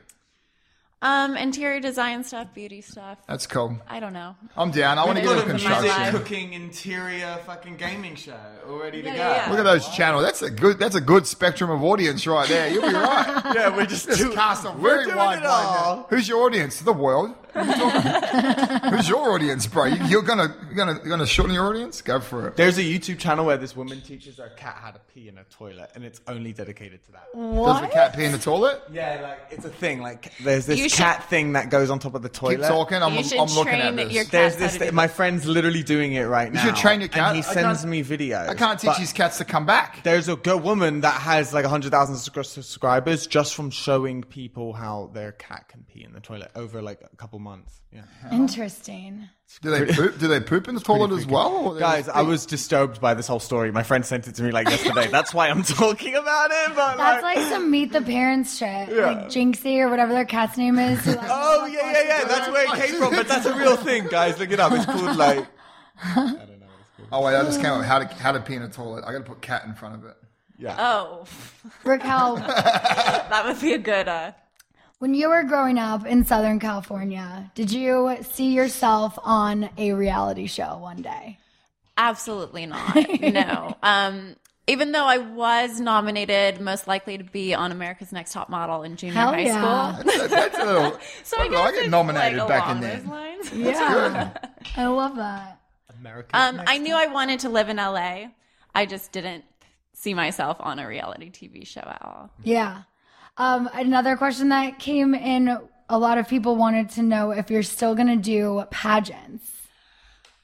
[1.03, 3.79] Um interior design stuff beauty stuff That's cool.
[3.87, 4.99] i don't know I'm down.
[4.99, 5.89] I want to get Got into it from construction.
[6.03, 6.11] life.
[6.13, 9.19] cooking interior fucking gaming show all ready to Yeah, go.
[9.21, 9.51] yeah, yeah.
[9.51, 10.23] Look at those channels.
[10.25, 10.79] That's a good.
[10.79, 12.71] That's a good spectrum of audience right there.
[12.71, 13.43] You'll be right.
[13.55, 15.67] Yeah, we're just Just do- cast a we're very doing wide it line.
[15.79, 16.07] all.
[16.09, 16.81] Who's your audience?
[16.81, 17.35] The world.
[17.67, 19.85] Who's your audience, bro?
[19.87, 22.03] You, you're gonna you're gonna you're gonna shorten your audience?
[22.03, 22.57] Go for it.
[22.57, 25.45] There's a YouTube channel where this woman teaches her cat how to pee in a
[25.45, 27.25] toilet, and it's only dedicated to that.
[27.35, 28.83] Does the cat pee in the toilet?
[28.93, 30.01] Yeah, like it's a thing.
[30.01, 32.59] Like there's this You should- cat thing that goes on top of the toilet.
[32.59, 33.03] Keep talking.
[33.03, 34.13] I'm, You should I'm looking at train this.
[34.13, 34.73] your There's this.
[34.77, 34.95] how Thing.
[34.95, 36.63] My friend's literally doing it right now.
[36.65, 37.29] should train your cat.
[37.35, 38.49] And he I sends can't- me videos.
[38.49, 40.03] I can't teach but these cats to come back.
[40.03, 45.33] There's a good woman that has like 100,000 subscribers just from showing people how their
[45.33, 47.81] cat can pee in the toilet over like a couple months.
[47.93, 48.03] Yeah.
[48.33, 49.29] Interesting.
[49.63, 50.19] Do they poop?
[50.19, 51.79] Do they poop in the toilet as well?
[51.79, 53.71] Guys, I was disturbed by this whole story.
[53.71, 55.07] My friend sent it to me like yesterday.
[55.09, 56.75] That's why I'm talking about it.
[56.75, 58.89] But That's like some meet the parents shit.
[58.91, 61.07] Like Jinxie or whatever their cat's name is.
[61.07, 62.25] like, Oh yeah, yeah, yeah.
[62.25, 63.15] That's where it came from.
[63.15, 64.39] But that's a real thing, guys.
[64.39, 64.73] Look it up.
[64.73, 65.47] It's called like.
[66.03, 66.67] I don't know.
[66.99, 67.09] It's.
[67.13, 69.05] Oh wait, I just came up with how to how to pee in a toilet.
[69.07, 70.17] I got to put cat in front of it.
[70.59, 70.75] Yeah.
[70.79, 71.25] oh
[71.85, 74.33] Raquel, that would be a good uh
[74.99, 80.47] when you were growing up in Southern California, did you see yourself on a reality
[80.47, 81.39] show one day?
[81.97, 82.97] Absolutely not.
[83.21, 83.77] no.
[83.83, 84.37] Um,
[84.69, 88.97] even though I was nominated most likely to be on America's Next Top Model in
[88.97, 89.95] junior Hell high yeah.
[89.97, 90.05] school.
[90.05, 91.01] That's, that's a little.
[91.25, 93.13] So I I, guess get it's, nominated like, back in those there.
[93.13, 93.53] lines.
[93.53, 94.33] Yeah.
[94.77, 95.61] I love that.
[96.01, 96.31] American.
[96.33, 98.27] Um, I knew I wanted to live in LA.
[98.75, 99.45] I just didn't
[99.93, 102.31] see myself on a reality TV show at all.
[102.43, 102.83] Yeah.
[103.39, 107.63] Um, another question that came in a lot of people wanted to know if you're
[107.63, 109.51] still going to do pageants.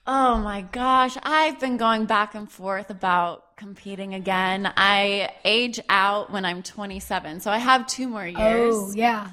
[0.06, 4.70] Oh my gosh, I've been going back and forth about competing again.
[4.76, 8.74] I age out when I'm 27, so I have two more years.
[8.74, 9.30] Oh, yeah.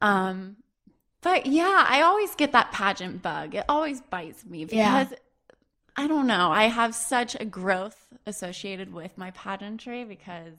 [0.00, 0.56] Um,
[1.20, 3.54] but yeah, I always get that pageant bug.
[3.54, 5.04] It always bites me Yeah.
[5.04, 5.18] because
[5.96, 6.50] I don't know.
[6.50, 10.54] I have such a growth associated with my pageantry because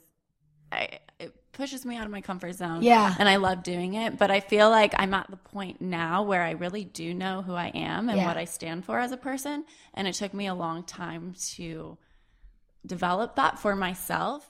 [0.72, 2.82] I it pushes me out of my comfort zone.
[2.84, 3.14] Yeah.
[3.20, 4.18] and I love doing it.
[4.18, 7.54] But I feel like I'm at the point now where I really do know who
[7.54, 8.26] I am and Yeah.
[8.28, 9.66] what I stand for as a person.
[9.94, 11.98] And it took me a long time to
[12.86, 14.50] develop that for myself.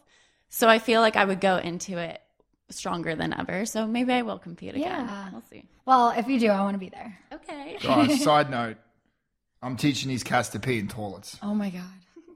[0.50, 2.22] So I feel like I would go into it
[2.70, 3.66] stronger than ever.
[3.66, 4.84] So maybe I will compete again.
[5.08, 5.30] Yeah.
[5.32, 5.64] We'll see.
[5.86, 7.18] Well, if you do, I want to be there.
[7.34, 7.78] Okay.
[7.82, 8.78] Guys, side note,
[9.62, 11.38] I'm teaching these cats to pee in toilets.
[11.42, 11.82] Oh my God.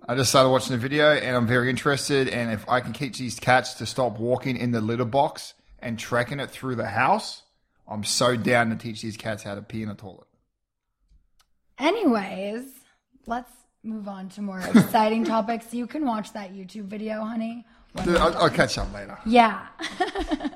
[0.07, 2.27] I just started watching the video and I'm very interested.
[2.27, 5.97] And if I can teach these cats to stop walking in the litter box and
[5.97, 7.43] tracking it through the house,
[7.87, 10.27] I'm so down to teach these cats how to pee in a toilet.
[11.77, 12.63] Anyways,
[13.27, 13.51] let's
[13.83, 15.73] move on to more exciting topics.
[15.73, 17.65] You can watch that YouTube video, honey.
[18.03, 19.17] Dude, I'll, I'll catch up later.
[19.25, 19.67] Yeah.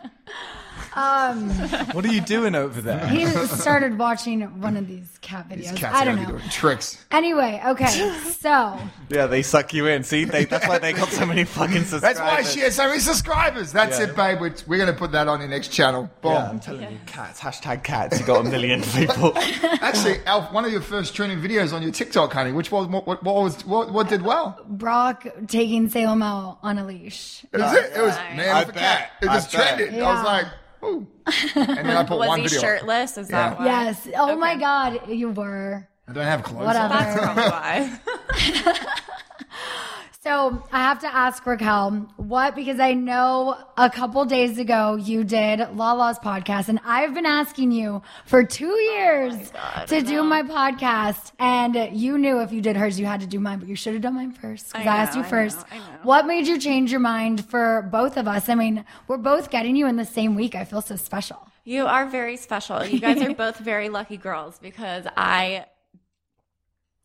[0.96, 1.50] Um,
[1.92, 3.06] what are you doing over there?
[3.08, 5.76] He started watching one of these cat These videos.
[5.76, 6.26] cats I don't know.
[6.30, 7.04] doing tricks.
[7.12, 8.18] Anyway, okay.
[8.46, 8.78] So,
[9.10, 10.04] Yeah, they suck you in.
[10.04, 12.02] See, they, that's why they got so many fucking subscribers.
[12.02, 13.72] That's why she has so many subscribers.
[13.72, 14.06] That's Yeah.
[14.06, 14.40] it, babe.
[14.40, 16.10] We're, we're going to put that on your next channel.
[16.22, 16.32] Boom.
[16.34, 17.40] Yeah, I'm telling you, cats.
[17.42, 18.20] Hashtag cats.
[18.20, 19.34] You got a million people.
[19.82, 23.08] Actually, Alf, one of your first trending videos on your TikTok, honey, which was what,
[23.08, 24.60] what, what was what, what did well?
[24.68, 27.44] Brock taking Salem out on a leash.
[27.52, 29.12] It was, it, it was man I with a cat.
[29.22, 29.78] It I just bet.
[29.78, 30.02] trended.
[30.02, 30.46] I was like,
[30.86, 31.08] Ooh.
[31.56, 32.60] And then I put Was one he video.
[32.62, 33.18] shirtless?
[33.18, 33.50] Is Yeah.
[33.50, 33.66] that why?
[33.66, 34.08] Yes.
[34.18, 35.88] Oh my God, you were.
[36.08, 36.66] I don't have clothes.
[36.66, 36.94] Whatever.
[36.94, 37.00] on.
[37.04, 38.86] That's probably why.
[40.26, 45.24] So I have to ask Raquel what because I know a couple days ago you
[45.24, 49.52] did Lala's podcast, and I've been asking you for two years
[49.86, 53.40] to do my podcast, and you knew if you did hers, you had to do
[53.40, 55.30] mine, but you should have done mine first because I, I asked know, you I
[55.30, 55.58] first.
[55.60, 55.84] know, I know.
[56.02, 58.50] What made you change your mind for both of us?
[58.50, 60.56] I mean, we're both getting you in the same week.
[60.56, 61.38] I feel so special.
[61.66, 62.84] You are very special.
[62.84, 65.68] You guys are both very lucky girls because I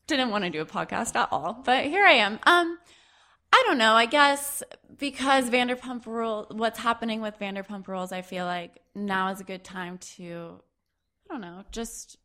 [0.06, 2.38] didn't want to do a podcast at all, but here I am.
[2.44, 2.78] Um,
[3.52, 3.94] I don't know.
[3.94, 4.62] I guess
[4.98, 9.64] because Vanderpump Rules, what's happening with Vanderpump Rules, I feel like now is a good
[9.64, 10.60] time to,
[11.28, 12.16] I don't know, just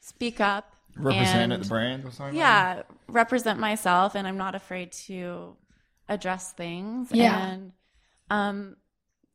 [0.00, 0.72] speak up.
[0.96, 2.36] Represent and- the brand or something.
[2.36, 5.56] yeah represent myself and i'm not afraid to
[6.06, 7.46] address things Yeah.
[7.46, 7.72] and
[8.28, 8.76] um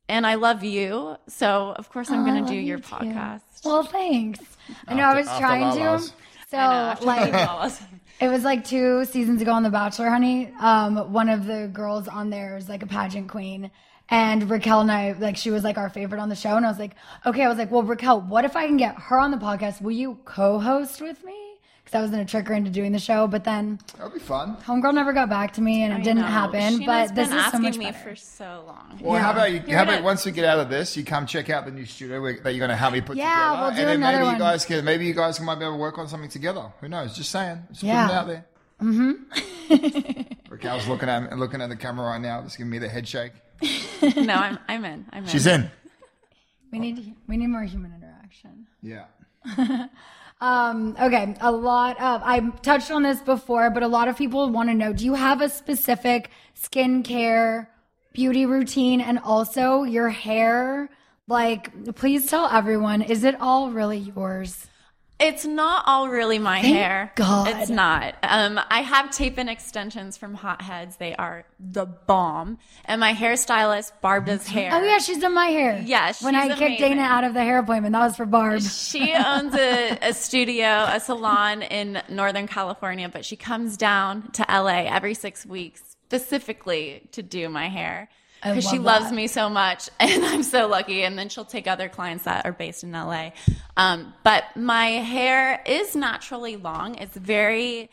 [0.08, 2.84] and i love you so of course i'm Oh, gonna love do you your too.
[2.93, 4.39] podcast Well, thanks.
[4.88, 6.12] I know I was trying to.
[6.49, 7.79] So, know, like,
[8.19, 10.51] It was like two seasons ago on The Bachelor, honey.
[10.60, 13.69] Um, one of the girls on there is like a pageant queen.
[14.10, 16.55] And Raquel and I, like, she was like our favorite on the show.
[16.55, 18.95] And I was like, okay, I was like, well, Raquel, what if I can get
[18.95, 19.81] her on the podcast?
[19.81, 21.46] Will you co host with me?
[21.88, 23.28] Because I was going to trick her into doing the show.
[23.28, 24.58] But then That'll be fun.
[24.58, 26.28] Homegirl never got back to me and it I didn't know.
[26.28, 26.60] happen.
[26.82, 28.10] Scheana's but this been is so asking much me better.
[28.10, 29.23] for so long Well, Yeah.
[29.23, 29.62] how about you?
[29.65, 31.71] You're how about gonna- once we get out of this, you come check out the
[31.71, 33.95] new studio that you're going to help me put Yeah, together, we'll do and then
[33.95, 34.34] another maybe one.
[34.34, 36.65] you guys can maybe you guys might be able to work on something together.
[36.82, 37.15] Who knows?
[37.15, 37.63] Just saying.
[37.71, 38.06] Just Yeah.
[38.08, 38.45] putting it out there.
[38.84, 40.34] Mm-hmm.
[40.54, 43.32] Raquel's looking at looking at the camera right now, just giving me the head shake.
[44.17, 45.71] no i'm i'm in i'm in She's in.
[46.71, 48.67] We need, we need more human interaction.
[48.84, 49.06] Yeah.
[50.39, 54.50] Um, okay, a lot of I touched on this before, but a lot of people
[54.50, 57.67] want to know: Do you have a specific skincare
[58.13, 60.89] beauty routine, and also your hair?
[61.28, 64.67] Like, please tell everyone: Is it all really yours?
[65.19, 67.12] It's not all really my Thank hair.
[67.15, 67.47] God.
[67.47, 68.15] It's not.
[68.21, 70.97] Um, I have tape in extensions from Hot Heads.
[70.97, 72.60] They are the bomb.
[72.86, 74.69] And my hairstylist, Barbara's hair.
[74.73, 75.82] Oh yeah, she's done my hair.
[75.84, 76.80] Yeah, when I she's kicked.
[76.80, 78.62] Dana out of the hair appointment, that was for Barb.
[78.62, 84.45] She owns a, a studio, a salon in Northern California, but she comes down to
[84.47, 88.08] LA every six weeks specifically to do my hair.
[88.43, 89.15] Because she love loves that.
[89.15, 91.04] me so much, and I'm so lucky.
[91.04, 93.32] And then she'll take other clients that are based in LA.
[93.76, 96.95] Um, but my hair is naturally long.
[96.95, 97.89] It's very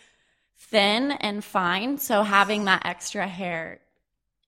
[0.56, 1.98] thin and fine.
[1.98, 3.80] So having that extra hair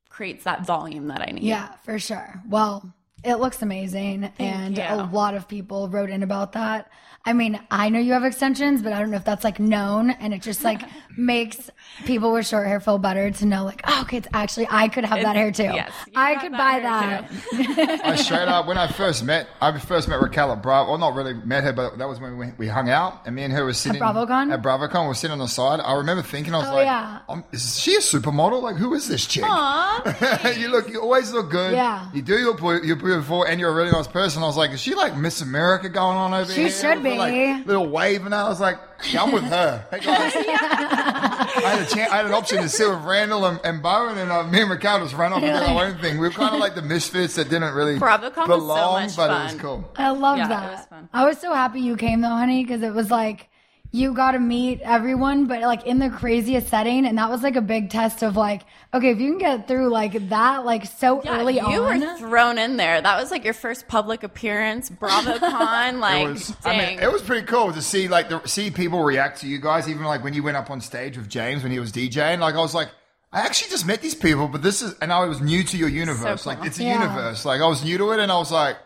[0.09, 1.45] creates that volume that I need.
[1.45, 2.43] Yeah, for sure.
[2.49, 4.85] Well, it looks amazing, and you.
[4.85, 6.91] a lot of people wrote in about that.
[7.27, 10.11] I mean, I know you have extensions, but I don't know if that's like known,
[10.11, 10.81] and it just like
[11.19, 11.71] makes
[12.05, 15.05] people with short hair feel better to know, like, oh, okay, it's actually I could
[15.05, 15.65] have that hair too.
[15.65, 18.01] yes, I could that buy that.
[18.05, 20.91] I straight up when I first met, I first met Raquel at Bravo.
[20.91, 23.43] Well, not really met her, but that was when we, we hung out, and me
[23.43, 24.53] and her were sitting at BravoCon?
[24.53, 25.81] At BravoCon, we were sitting on the side.
[25.81, 27.21] I remember thinking, I was Oh, like, yeah.
[27.29, 28.63] um, "Is she a supermodel?
[28.63, 31.73] Like, who is this chick?" Aw, you look, you always look good.
[31.73, 32.09] Yeah.
[32.15, 34.43] You do look, beau- you're beautiful, and you're a really nice person.
[34.43, 36.71] I was like, is she like Miss America going on over She here?
[36.71, 38.79] She should With, Like, little wave, and I was like,
[39.11, 39.87] yeah, I'm with her.
[39.91, 40.33] Hey guys.
[40.37, 44.09] I had a chance, I had an option to sit with Randall and, and Beau,
[44.09, 46.19] and then uh, me and Raquel just ran off and did our own thing.
[46.19, 49.17] We were kind of like the misfits that didn't really BravoCon was so belong, much
[49.17, 49.91] but it was cool.
[49.97, 50.71] I love Yeah, it that.
[50.73, 51.09] was fun.
[51.13, 53.49] I was so happy you came though, honey, because it was like
[53.97, 57.57] you got to meet everyone, but like in the craziest setting, and that was like
[57.57, 61.23] a big test of like, okay, if you can get through like that, like so
[61.25, 62.01] Yeah, early you on.
[62.01, 63.01] You were thrown in there.
[63.01, 65.99] That was like your first public appearance, BravoCon.
[66.01, 66.75] Like, it was, dang.
[66.75, 69.59] I mean, it was pretty cool to see like the, see people react to you
[69.59, 69.89] guys.
[69.89, 72.55] Even like when you went up on stage with James when he was DJing, like
[72.55, 72.89] I was like,
[73.33, 75.89] I actually just met these people, but this is, and I was new to your
[75.89, 76.45] universe.
[76.45, 76.53] cool.
[76.55, 77.01] Like it's a Yeah.
[77.01, 77.45] universe.
[77.45, 78.77] Like I was new to it, and I was like,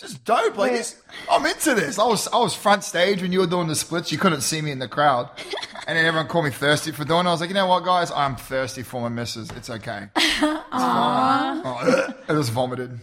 [0.00, 0.56] this is dope.
[0.58, 1.98] Like this, I'm into this.
[1.98, 4.12] I was I was front stage when you were doing the splits.
[4.12, 5.30] You couldn't see me in the crowd,
[5.86, 7.26] and then everyone called me thirsty for doing.
[7.26, 7.28] it.
[7.28, 9.50] I was like, you know what, guys, I'm thirsty for my missus.
[9.52, 10.08] It's okay.
[10.78, 11.62] It's.
[11.64, 12.98] Oh, it was vomited.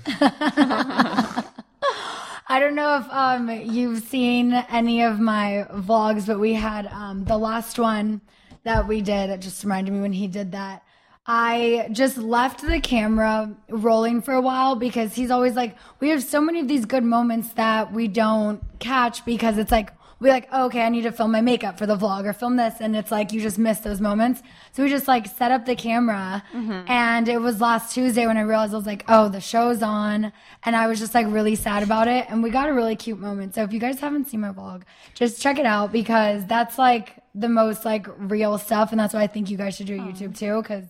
[2.47, 7.25] I don't know if um, you've seen any of my vlogs, but we had um,
[7.25, 8.21] the last one
[8.63, 9.31] that we did.
[9.31, 10.83] It just reminded me when he did that.
[11.25, 16.21] I just left the camera rolling for a while because he's always like, we have
[16.21, 20.47] so many of these good moments that we don't catch because it's like, we like,
[20.51, 22.75] oh, okay, I need to film my makeup for the vlog or film this.
[22.79, 24.41] And it's like, you just miss those moments.
[24.71, 26.43] So we just like set up the camera.
[26.53, 26.89] Mm-hmm.
[26.89, 30.31] And it was last Tuesday when I realized I was like, oh, the show's on.
[30.63, 32.25] And I was just like really sad about it.
[32.29, 33.55] And we got a really cute moment.
[33.55, 34.83] So if you guys haven't seen my vlog,
[35.13, 38.91] just check it out because that's like the most like real stuff.
[38.91, 40.63] And that's why I think you guys should do YouTube too.
[40.63, 40.85] Cause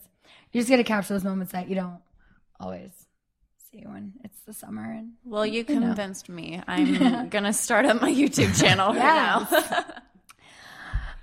[0.54, 2.00] you just get to capture those moments that you don't
[2.60, 2.92] always
[3.72, 5.80] see when it's the summer and Well, you know.
[5.88, 6.62] convinced me.
[6.68, 9.86] I'm gonna start up my YouTube channel right now.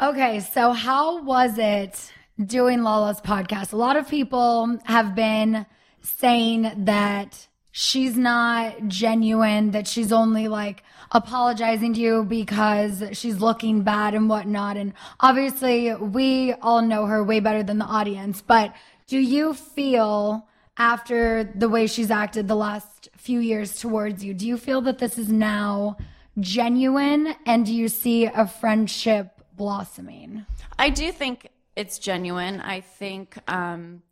[0.01, 2.13] Okay, so how was it
[2.43, 3.73] doing Lala's podcast?
[3.73, 5.67] A lot of people have been
[6.03, 13.83] saying that she's not genuine, that she's only like apologizing to you because she's looking
[13.83, 14.79] bad and whatnot.
[14.79, 18.41] And obviously, we all know her way better than the audience.
[18.41, 18.73] But
[19.11, 20.47] do you feel
[20.77, 24.99] after the way she's acted the last few years towards you, do you feel that
[24.99, 25.97] this is now
[26.39, 27.35] genuine?
[27.45, 30.47] And do you see a friendship blossoming?
[30.79, 32.61] I do think it's genuine.
[32.61, 34.03] I think, um,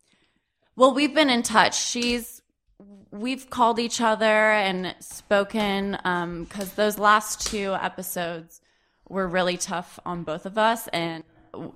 [0.75, 1.81] well, we've been in touch.
[1.81, 2.43] She's,
[3.13, 5.93] we've called each other and spoken
[6.43, 8.61] because those last two episodes
[9.09, 10.89] were really tough on both of us.
[10.89, 11.23] And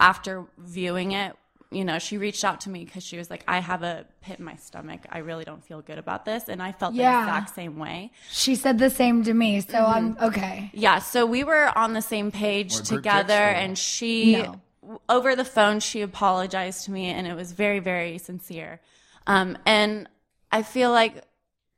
[0.01, 1.37] after viewing it,
[1.75, 4.39] you know, she reached out to me because she was like, I have a pit
[4.39, 5.01] in my stomach.
[5.11, 6.49] I really don't feel good about this.
[6.49, 7.13] And I felt Yeah.
[7.13, 8.11] the exact same way.
[8.31, 10.71] She said the same to me, so I'm okay.
[10.75, 14.61] Yeah, so we were on the same page Or group together, and she, No.
[15.09, 18.81] over the phone, she apologized to me, and it was very, very sincere.
[19.27, 20.09] Um, and
[20.51, 21.25] I feel like,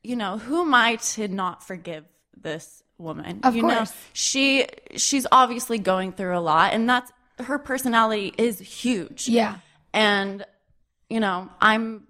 [0.03, 2.05] you know, who am I to not forgive
[2.37, 3.41] this woman?
[3.43, 3.93] Of you know, course.
[4.13, 9.57] she she's obviously going through a lot, and that's her personality is huge Yeah.
[9.95, 10.45] And
[11.09, 12.07] you know i'm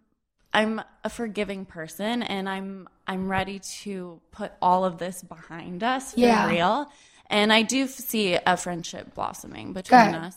[0.53, 6.15] i'm a forgiving person and i'm i'm ready to put all of this behind us
[6.15, 6.49] for Yeah.
[6.49, 6.91] real
[7.29, 10.15] and i do see a friendship blossoming between Good.
[10.17, 10.37] us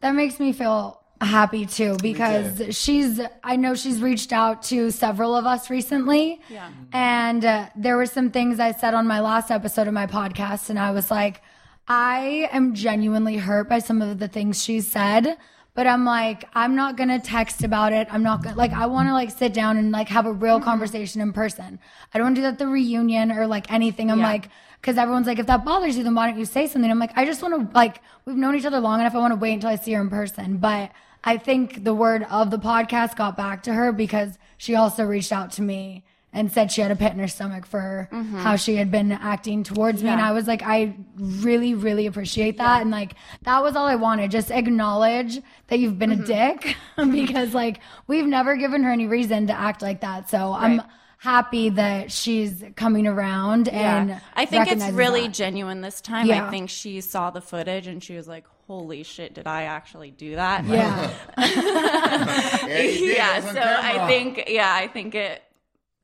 [0.00, 5.34] That makes me feel happy too because she's I know she's reached out to several
[5.34, 6.42] of us recently.
[6.50, 6.68] Yeah.
[6.92, 10.68] And uh, there were some things I said on my last episode of my podcast
[10.68, 11.40] and I was like
[11.88, 15.38] I am genuinely hurt by some of the things she said.
[15.76, 18.08] But I'm like, I'm not gonna text about it.
[18.10, 18.72] I'm not gonna like.
[18.72, 20.64] I want to like sit down and like have a real mm-hmm.
[20.64, 21.78] conversation in person.
[22.14, 24.10] I don't do that at the reunion or like anything.
[24.10, 24.32] I'm Yeah.
[24.32, 24.48] like,
[24.80, 26.90] because everyone's like, if that bothers you, then why don't you say something?
[26.90, 29.14] I'm like, I just want to like, we've known each other long enough.
[29.14, 30.56] I want to wait until I see her in person.
[30.56, 35.04] But I think the word of the podcast got back to her because she also
[35.04, 36.05] reached out to me
[36.36, 38.36] and said she had a pit in her stomach for mm-hmm.
[38.36, 40.10] how she had been acting towards me.
[40.10, 42.82] And I was like, I really, really appreciate that.
[42.82, 44.30] And like, that was all I wanted.
[44.30, 46.60] Just acknowledge that you've been a mm-hmm.
[46.60, 46.76] dick
[47.10, 50.28] because like, we've never given her any reason to act like that.
[50.28, 50.82] So I'm
[51.18, 55.32] happy that she's coming around and i think it's really that.
[55.32, 56.46] genuine this time Yeah.
[56.46, 60.10] i think she saw the footage and she was like holy shit did i actually
[60.10, 61.10] do that yeah.
[61.38, 65.42] Yeah, yeah It was so i think yeah i think it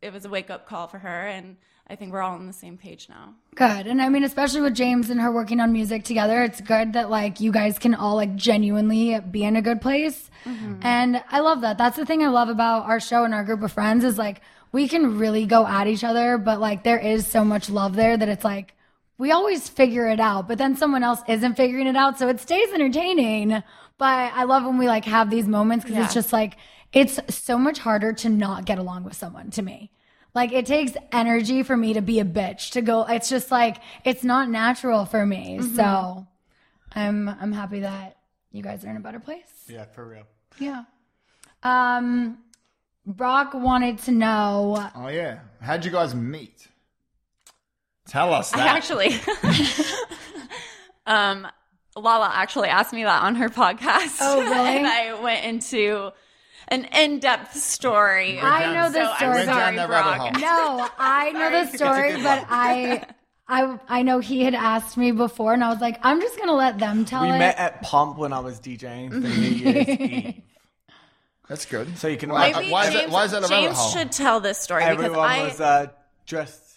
[0.03, 1.57] it was a wake-up call for her and
[1.89, 3.87] i think we're all on the same page now Good.
[3.87, 7.11] And I mean, especially with James and her working on music together, it's good that
[7.11, 10.31] like you guys can all like genuinely be in a good place.
[10.47, 10.77] Mm-hmm.
[10.81, 11.77] And I love that.
[11.77, 14.41] That's the thing I love about our show and our group of friends is like
[14.73, 18.17] we can really go at each other, but like there is so much love there
[18.17, 18.75] that it's like
[19.19, 22.19] we always figure it out, but then someone else isn't figuring it out.
[22.19, 23.63] So it stays entertaining.
[23.99, 26.57] But I love when we like have these moments because it's just like,
[26.93, 29.91] it's so much harder to not get along with someone to me.
[30.35, 33.05] Like it takes energy for me to be a bitch to go.
[33.05, 35.61] It's just like it's not natural for me.
[35.63, 36.27] So
[36.95, 38.17] I'm I'm happy that
[38.51, 39.65] you guys are in a better place.
[39.69, 40.27] Yeah, for real.
[40.59, 40.85] Yeah.
[41.63, 42.39] Um,
[43.07, 44.91] Brock wanted to know.
[44.95, 45.41] Oh yeah.
[45.61, 46.69] How'd you guys meet?
[48.09, 48.61] Tell us that.
[48.61, 49.15] I actually,
[51.07, 51.47] um,
[51.97, 54.19] Lala actually asked me that on her podcast.
[54.21, 54.77] Oh, really?
[54.77, 56.11] and I went into
[56.73, 58.41] an in-depth story.
[58.41, 59.31] I know the So story.
[59.35, 60.41] Went down sorry, that Brock.
[60.41, 63.05] No, I know the story, but I.
[63.49, 66.55] I, I know he had asked me before, and I was like, I'm just gonna
[66.55, 67.39] let them tell We it.
[67.39, 70.43] met at Pump when I was DJing for New Year's Eve.
[71.49, 71.99] That's good.
[71.99, 73.11] So you can Why, Maybe why is James, that?
[73.13, 73.91] Why is that a rabbit James hole?
[73.91, 75.87] should tell this story Everyone because I, was uh,
[76.25, 76.72] dressed.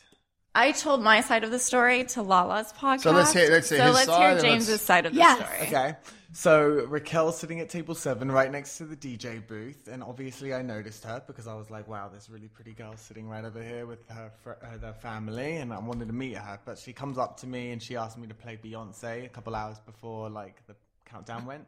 [0.58, 3.02] I told my side of the story to Lala's podcast.
[3.02, 5.18] So let's hear- let's hear so his let's side hear James's let's- side of the
[5.20, 5.38] Yes.
[5.38, 5.68] story.
[5.68, 5.96] Okay.
[6.32, 10.62] So Raquel's sitting at table seven, right next to the DJ booth, and obviously I
[10.62, 13.86] noticed her because I was like, "Wow, this really pretty girl sitting right over here
[13.86, 16.60] with her fr- uh, family," and I wanted to meet her.
[16.66, 19.56] But she comes up to me and she asked me to play Beyonce a couple
[19.56, 21.66] hours before like the countdown went.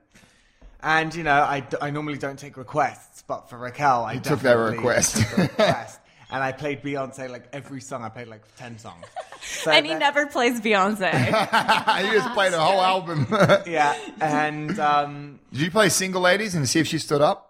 [0.81, 4.41] And you know, I, d- I normally don't take requests, but for Raquel, I took
[4.41, 5.15] that request.
[5.17, 5.99] took the request.
[6.31, 8.03] And I played Beyonce like every song.
[8.03, 9.05] I played like ten songs.
[9.39, 11.09] So And he that- never plays Beyonce.
[12.05, 13.27] he just played a whole album.
[13.65, 17.43] Yeah, and um, Did you play Single Ladies and see if she stood up?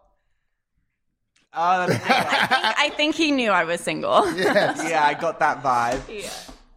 [1.54, 4.32] uh, I, think, I think he knew I was single.
[4.36, 6.02] yeah, I got that vibe.
[6.08, 6.30] Yeah.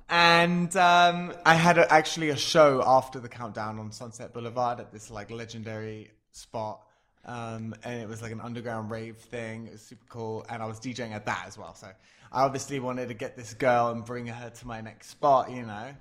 [0.08, 4.90] And um, I had a, actually a show after the countdown on Sunset Boulevard at
[4.90, 6.80] this like legendary spot
[7.24, 9.66] Um, and it was like an underground rave thing.
[9.66, 10.46] It was super cool.
[10.48, 11.74] And I was DJing at that as well.
[11.74, 11.88] So
[12.32, 15.62] I obviously wanted to get this girl and bring her to my next spot, you
[15.62, 15.94] know.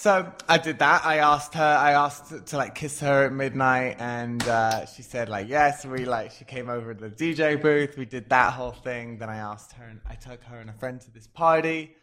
[0.00, 1.04] So I did that.
[1.04, 1.62] I asked her.
[1.62, 5.84] I asked to, like kiss her at midnight, and uh, she said like yes.
[5.84, 7.98] We like she came over to the DJ booth.
[7.98, 9.18] We did that whole thing.
[9.18, 11.94] Then I asked her, and I took her and a friend to this party.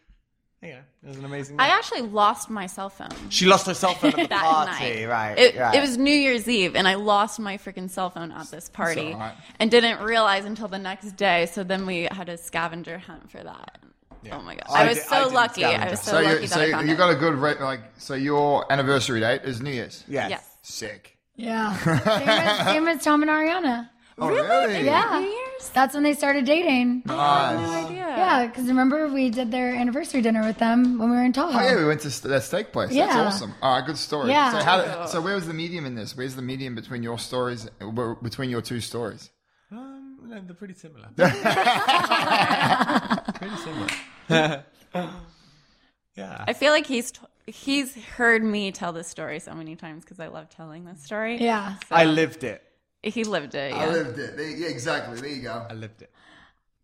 [0.61, 1.57] Yeah, it was an amazing.
[1.59, 3.09] I actually lost my cell phone.
[3.29, 5.07] She lost her cell phone at the that party, night.
[5.07, 5.37] right?
[5.37, 5.75] It, right.
[5.75, 9.13] it was New Year's Eve, and I lost my freaking cell phone at this party,
[9.13, 9.35] alright.
[9.59, 11.45] and didn't realize until the next day.
[11.45, 13.79] So then we had a scavenger hunt for that.
[14.31, 14.63] Oh my god!
[14.69, 15.63] I I, was did- so didn't lucky.
[15.63, 16.97] I was so, So lucky that so I found you it.
[16.97, 20.03] got a good rate, like so your anniversary date is New Year's.
[20.07, 20.29] yes.
[20.31, 20.49] Yes.
[20.63, 21.17] Sick.
[21.35, 21.77] Yeah.
[21.77, 23.89] Same as, same as Tom and Ariana.
[24.17, 24.83] Oh really?
[24.83, 25.19] Yeah.
[25.21, 25.69] New Year's?
[25.69, 27.03] That's when they started dating.
[27.05, 27.87] Nice.
[28.17, 31.57] Yeah, because remember we did their anniversary dinner with them when we were in Tahoe.
[31.57, 32.91] Oh yeah, we went to st- that steak place.
[32.91, 33.07] Yeah.
[33.07, 33.53] That's awesome.
[33.61, 34.29] All right, good story.
[34.29, 34.51] Yeah.
[34.51, 35.05] So how?
[35.05, 36.15] So where was the medium in this?
[36.17, 37.67] Where's the medium between your stories?
[37.81, 39.29] uh, Between your two stories?
[39.71, 41.07] Um, no, they're pretty similar.
[43.35, 43.87] pretty similar.
[46.15, 46.43] yeah.
[46.47, 50.19] I feel like he's t- he's heard me tell this story so many times because
[50.19, 51.37] I love telling this story.
[51.37, 51.75] Yeah.
[51.87, 52.63] So I lived it.
[53.03, 53.73] he lived it.
[53.73, 54.35] I lived it.
[54.37, 55.19] There- Yeah, exactly.
[55.19, 55.65] There you go.
[55.69, 56.11] I lived it.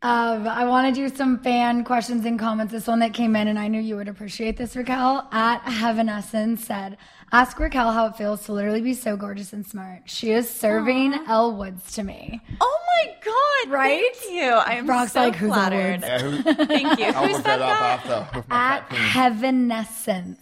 [0.03, 2.73] Um, I want to do some fan questions and comments.
[2.73, 5.27] This one that came in, and I knew you would appreciate this, Raquel.
[5.31, 6.97] At Heaven Essence said,
[7.31, 10.01] Ask Raquel how it feels to literally be so gorgeous and smart.
[10.05, 12.41] She is serving Elle Woods to me.
[12.59, 13.71] Oh my god!
[13.73, 14.03] Right?
[14.17, 14.43] Thank you.
[14.51, 16.01] I am Brock's so like, "Who's Elle flattered.
[16.01, 17.05] Woods?" Yeah, who, Thank you.
[17.05, 18.25] I'll Who said that up that?
[18.35, 18.97] after At cat.
[18.97, 20.39] Heaven Essence.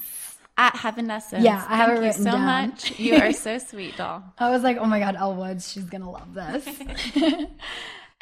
[0.58, 1.44] At Heavenescence.
[1.44, 2.46] Yeah, I have Thank it you so down.
[2.70, 3.00] much.
[3.00, 4.22] You are so sweet, doll.
[4.38, 6.68] I was like, oh my God, Elle Woods, she's going to love this.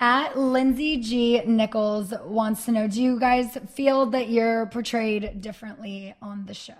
[0.01, 1.41] At Lindsay G.
[1.45, 6.73] Nichols wants to know Do you guys feel that you're portrayed differently on the show?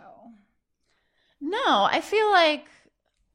[1.41, 2.65] No, I feel like,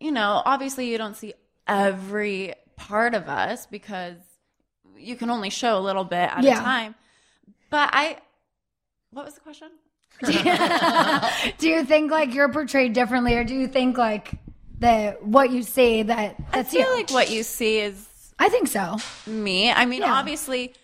[0.00, 1.34] you know, obviously you don't see
[1.66, 4.16] every part of us because
[4.96, 6.60] you can only show a little bit at Yeah.
[6.60, 6.94] a time.
[7.70, 8.18] But I,
[9.10, 9.68] what was the question?
[11.58, 14.30] do you think like you're portrayed differently, or do you think like
[14.78, 16.94] that what you see that I feel you?
[16.94, 18.06] like what you see is
[18.38, 18.96] I think so.
[19.26, 19.70] me.
[19.70, 20.12] I mean, Yeah.
[20.14, 20.74] obviously,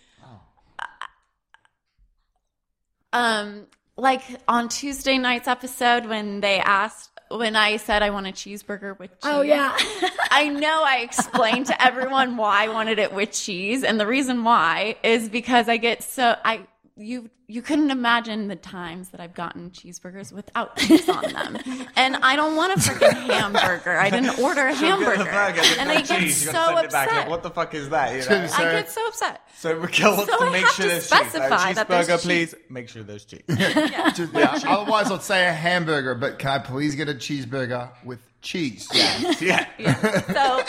[3.12, 8.30] um, like on Tuesday night's episode when they asked, when I said I want a
[8.32, 9.18] cheeseburger with cheese.
[9.24, 9.76] Oh yeah,
[10.30, 14.42] I know I explained to everyone why I wanted it with cheese, and the reason
[14.42, 16.66] why is because I get so I
[17.00, 21.58] you you couldn't imagine the times that I've gotten cheeseburgers without cheese on them,
[21.96, 23.96] and I don't want a freaking hamburger.
[23.98, 25.22] I didn't order a hamburger,
[25.78, 27.08] and I get so upset.
[27.08, 28.12] Like, what the fuck is that?
[28.12, 28.48] You know?
[28.52, 29.40] I get so upset.
[29.56, 31.10] So Raquel wants So to I make sure to there's cheese.
[31.10, 32.22] Like, specify that there's cheeseburger, cheese.
[32.22, 32.54] please.
[32.68, 33.42] Make sure there's cheese.
[33.48, 38.20] Just- yeah, otherwise, I'd say a hamburger, but can I please get a cheeseburger with
[38.42, 38.88] cheese?
[39.40, 39.66] yeah.
[40.32, 40.62] So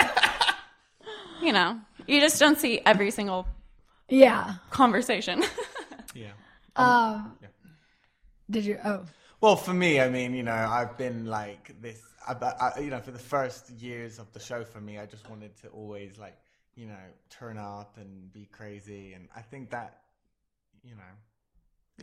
[1.42, 3.48] you know, you just don't see every single
[4.10, 4.56] yeah.
[4.70, 5.44] conversation.
[6.14, 6.32] Yeah.
[6.76, 7.38] Um,
[8.50, 8.80] did you?
[8.84, 9.06] Oh,
[9.40, 12.02] Well, for me, I mean, you know, I've been like this.
[12.28, 15.30] I, I, you know, for the first years of the show, for me, I just
[15.30, 16.38] wanted to always like,
[16.76, 20.02] you know, turn up and be crazy, and I think that,
[20.84, 21.14] you know,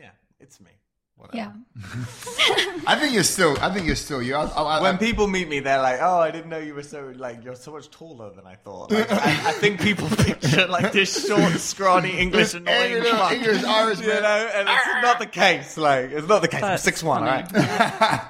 [0.00, 0.70] yeah, it's me.
[1.18, 1.36] Whatever.
[1.36, 1.52] yeah.
[2.86, 3.58] I think you're still.
[3.60, 4.36] I think you're still you.
[4.36, 6.84] I, I, I, When people meet me, they're like, "Oh, I didn't know you were
[6.84, 10.66] so like you're so much taller than I thought." Like, I, I think people picture
[10.68, 14.86] like this short, scrawny English annoying angry little fuck, English Irish you know, and it's
[15.02, 15.76] not the case.
[15.76, 16.62] Like, it's not the case.
[16.62, 18.28] I'm six one, funny.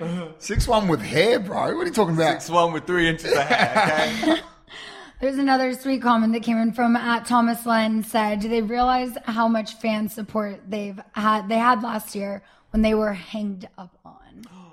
[0.00, 0.32] right.
[0.38, 1.76] six one with hair, bro.
[1.76, 2.42] What are you talking about?
[2.42, 4.32] Six one with three inches of hair.
[4.34, 4.40] Okay.
[5.20, 9.16] There's another sweet comment that came in from at Thomas Len said, "Do they realize
[9.24, 11.48] how much fan support they've had?
[11.48, 14.44] They had last year when they were hanged up on."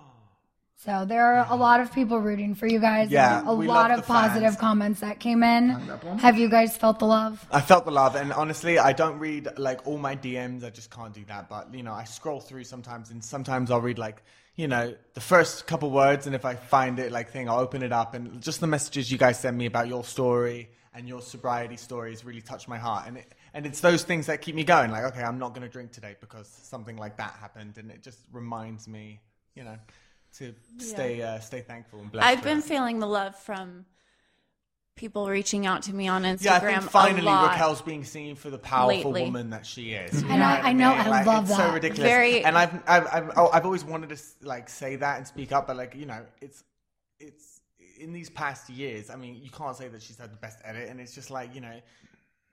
[0.84, 3.12] So there are a lot of people rooting for you guys.
[3.12, 4.30] Yeah, a we lot love of the fans.
[4.30, 5.70] positive comments that came in.
[6.18, 7.46] Have you guys felt the love?
[7.52, 10.64] I felt the love, and honestly, I don't read like all my DMs.
[10.64, 11.50] I just can't do that.
[11.50, 14.24] But you know, I scroll through sometimes, and sometimes I'll read like
[14.56, 17.84] you know the first couple words, and if I find it like thing, I'll open
[17.84, 21.22] it up, and just the messages you guys send me about your story and your
[21.22, 24.64] sobriety stories really touch my heart, and it, and it's those things that keep me
[24.64, 24.92] going.
[24.92, 28.04] Like, okay, I'm not going to drink today because something like that happened, and it
[28.04, 29.22] just reminds me,
[29.56, 29.78] you know,
[30.38, 32.28] to stay uh, stay thankful and blessed.
[32.28, 33.86] I've been feeling the love from
[34.96, 36.44] people reaching out to me on Instagram.
[36.44, 37.26] Yeah, I think finally.
[37.28, 39.24] Raquel's being seen for the powerful Lately.
[39.24, 40.22] woman that she is.
[40.22, 41.00] You I know- what I know, mean?
[41.00, 41.68] I Like, love it's that.
[41.70, 42.10] so ridiculous.
[42.10, 45.52] Very- and I've, I've, I've, oh, I've always wanted to like say that and speak
[45.52, 46.64] up, but like you know, it's,
[47.20, 47.62] it's
[48.00, 49.10] in these past years.
[49.10, 51.56] I mean, you can't say that she's had the best edit, and it's just like
[51.56, 51.80] you know.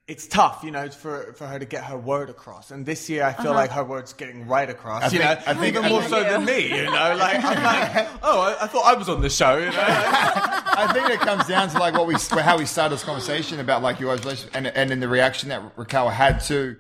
[0.08, 2.70] It's tough, you know, for for her to get her word across.
[2.70, 3.60] And this year, I feel uh-huh.
[3.60, 5.02] like her word's getting right across.
[5.02, 6.74] I you think- know, I think- even I more think- so than me.
[6.74, 9.58] You know, like I'm like, oh, I, I thought I was on the show.
[9.58, 13.04] You know, I think it comes down to like what we how we started this
[13.04, 16.76] conversation about like your relationship and and in the reaction that Raquel had to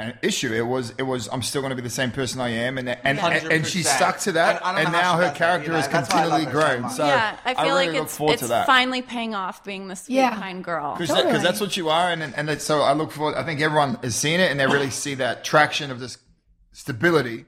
[0.00, 0.52] an issue.
[0.52, 2.88] It was it was I'm still going to be the same person I am, and
[2.88, 5.30] and and, and she stuck to that, And and, don't know how now her does
[5.32, 6.90] that, character you know, has that's why I love continually her so grown.
[6.90, 8.66] So yeah, I feel really like look it's forward it's to that.
[8.66, 10.34] finally paying off being the sweet, Yeah.
[10.34, 10.94] kind girl.
[10.96, 11.38] Because Totally.
[11.38, 13.36] that's what you are, and and it's, so I look forward.
[13.36, 16.18] I think everyone has seen it, and they really see that traction of this
[16.72, 17.44] stability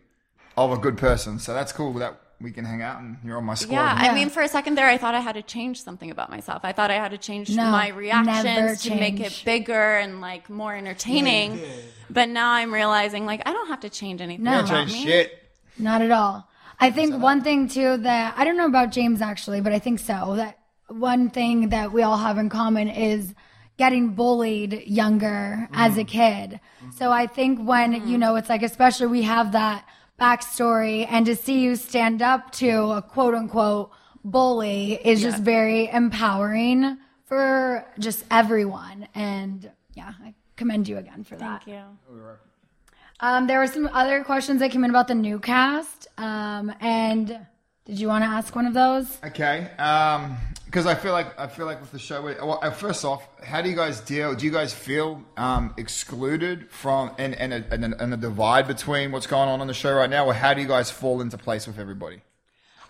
[0.57, 1.39] of a good person.
[1.39, 3.75] So that's cool that we can hang out and you're on my squad.
[3.75, 4.11] Yeah, Yeah.
[4.11, 6.65] I mean, for a second there, I thought I had to change something about myself.
[6.65, 10.51] I thought I had to change No, my reactions to make it bigger and like
[10.51, 11.61] more entertaining.
[12.11, 14.65] But now I'm realizing like I don't have to change anything No.
[14.65, 15.05] Change me.
[15.05, 15.39] shit.
[15.79, 16.49] Not at all.
[16.79, 20.01] I think one thing too that I don't know about James actually, but I think
[20.01, 23.35] so that one thing that we all have in common is
[23.79, 26.09] getting bullied younger as a mm.
[26.09, 26.61] kid.
[26.97, 28.21] So I think when, you mm.
[28.21, 29.87] know, it's like, especially we have that
[30.23, 33.91] backstory and to see you stand up to a quote unquote
[34.25, 39.09] bully is just very empowering for just everyone.
[39.15, 41.65] And yeah, I commend you again for that.
[41.65, 41.83] Thank you.
[43.19, 46.09] Um, there were some other questions that came in about the new cast.
[46.19, 47.27] Um, and
[47.85, 49.19] did you want to ask one of those?
[49.25, 49.71] Okay,
[50.73, 52.23] because I feel like I feel like with the show.
[52.23, 54.35] Well, uh, first off, how do you guys deal?
[54.35, 58.67] Do you guys feel um, excluded from and and a, and, a, and a divide
[58.67, 61.21] between what's going on on the show right now, or how do you guys fall
[61.21, 62.23] into place with everybody?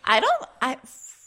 [0.04, 0.44] I don't.
[0.60, 0.78] I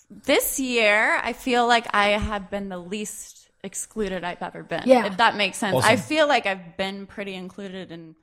[0.10, 4.84] this year I feel like I have been the least excluded I've ever been.
[4.86, 5.08] Yeah.
[5.08, 5.84] if that makes sense.
[5.84, 8.16] I feel like I've been pretty included in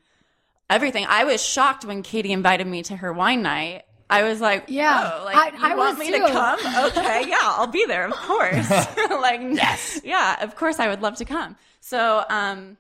[0.70, 1.04] everything.
[1.06, 3.82] I was shocked when Katie invited me to her wine night.
[4.12, 5.18] I was like, Yeah.
[5.20, 6.18] oh, like I- you I want me too.
[6.18, 6.58] to come?
[6.86, 8.70] Okay, yeah, I'll be there, of course.
[9.10, 11.56] like, yes, yeah, of course, I would love to come.
[11.80, 12.76] So, um,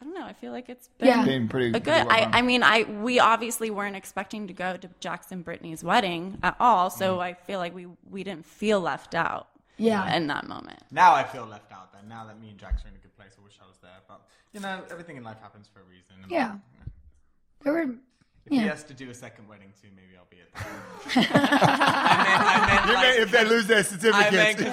[0.00, 0.24] I don't know.
[0.26, 1.24] I feel like it's been Yeah.
[1.24, 2.06] Being pretty, a pretty good.
[2.06, 2.38] well I.
[2.38, 6.56] I mean, I we obviously weren't expecting to go to Jax and Brittany's wedding at
[6.58, 7.20] all, so Mm.
[7.22, 9.46] I feel like we we didn't feel left out.
[9.78, 10.14] Yeah.
[10.16, 10.78] in that moment.
[10.90, 11.92] Now I feel left out.
[11.92, 13.78] Then now that me and Jax are in a good place, I wish I was
[13.82, 13.90] there.
[14.08, 14.20] But
[14.52, 16.14] you know, everything in life happens for a reason.
[16.28, 16.52] Yeah.
[16.52, 16.92] you know,
[17.62, 17.94] There were,
[18.46, 21.30] If he has to do a second wedding too, maybe I'll be at that.
[21.32, 24.64] I meant, I meant like, if they lose their I meant certificates, the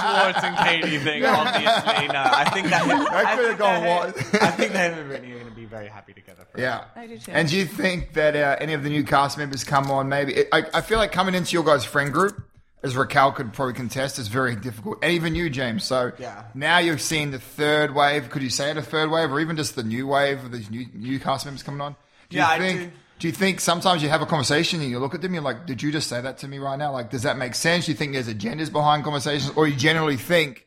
[0.00, 1.24] Schwartz and Katie thing.
[1.24, 2.22] Obviously, no.
[2.26, 4.14] I think that That could've gone I what?
[4.16, 6.46] think, I think that him and Brittany are going to be very happy together.
[6.50, 6.84] For Yeah.
[6.96, 7.30] I do too.
[7.32, 10.08] And do you think that uh, any of the new cast members come on?
[10.08, 12.42] Maybe I, I feel like coming into your guys' friend group,
[12.82, 15.84] as Raquel could probably contest, is very difficult, and even you, James.
[15.84, 16.44] So Yeah.
[16.54, 18.30] now you've seen the third wave.
[18.30, 20.70] Could you say it a third wave, or even just the new wave of these
[20.70, 21.96] new new cast members coming on?
[22.30, 22.80] Do Yeah, I you think?
[22.92, 22.98] do.
[23.18, 25.64] Do you think sometimes you have a conversation and you look at them, you're like,
[25.64, 26.92] "Did you just say that to me right now?
[26.92, 27.86] Like, does that make sense?
[27.86, 30.66] Do you think there's agendas behind conversations, or you generally think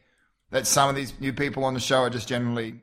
[0.49, 2.82] that some of these new people on the show are just generally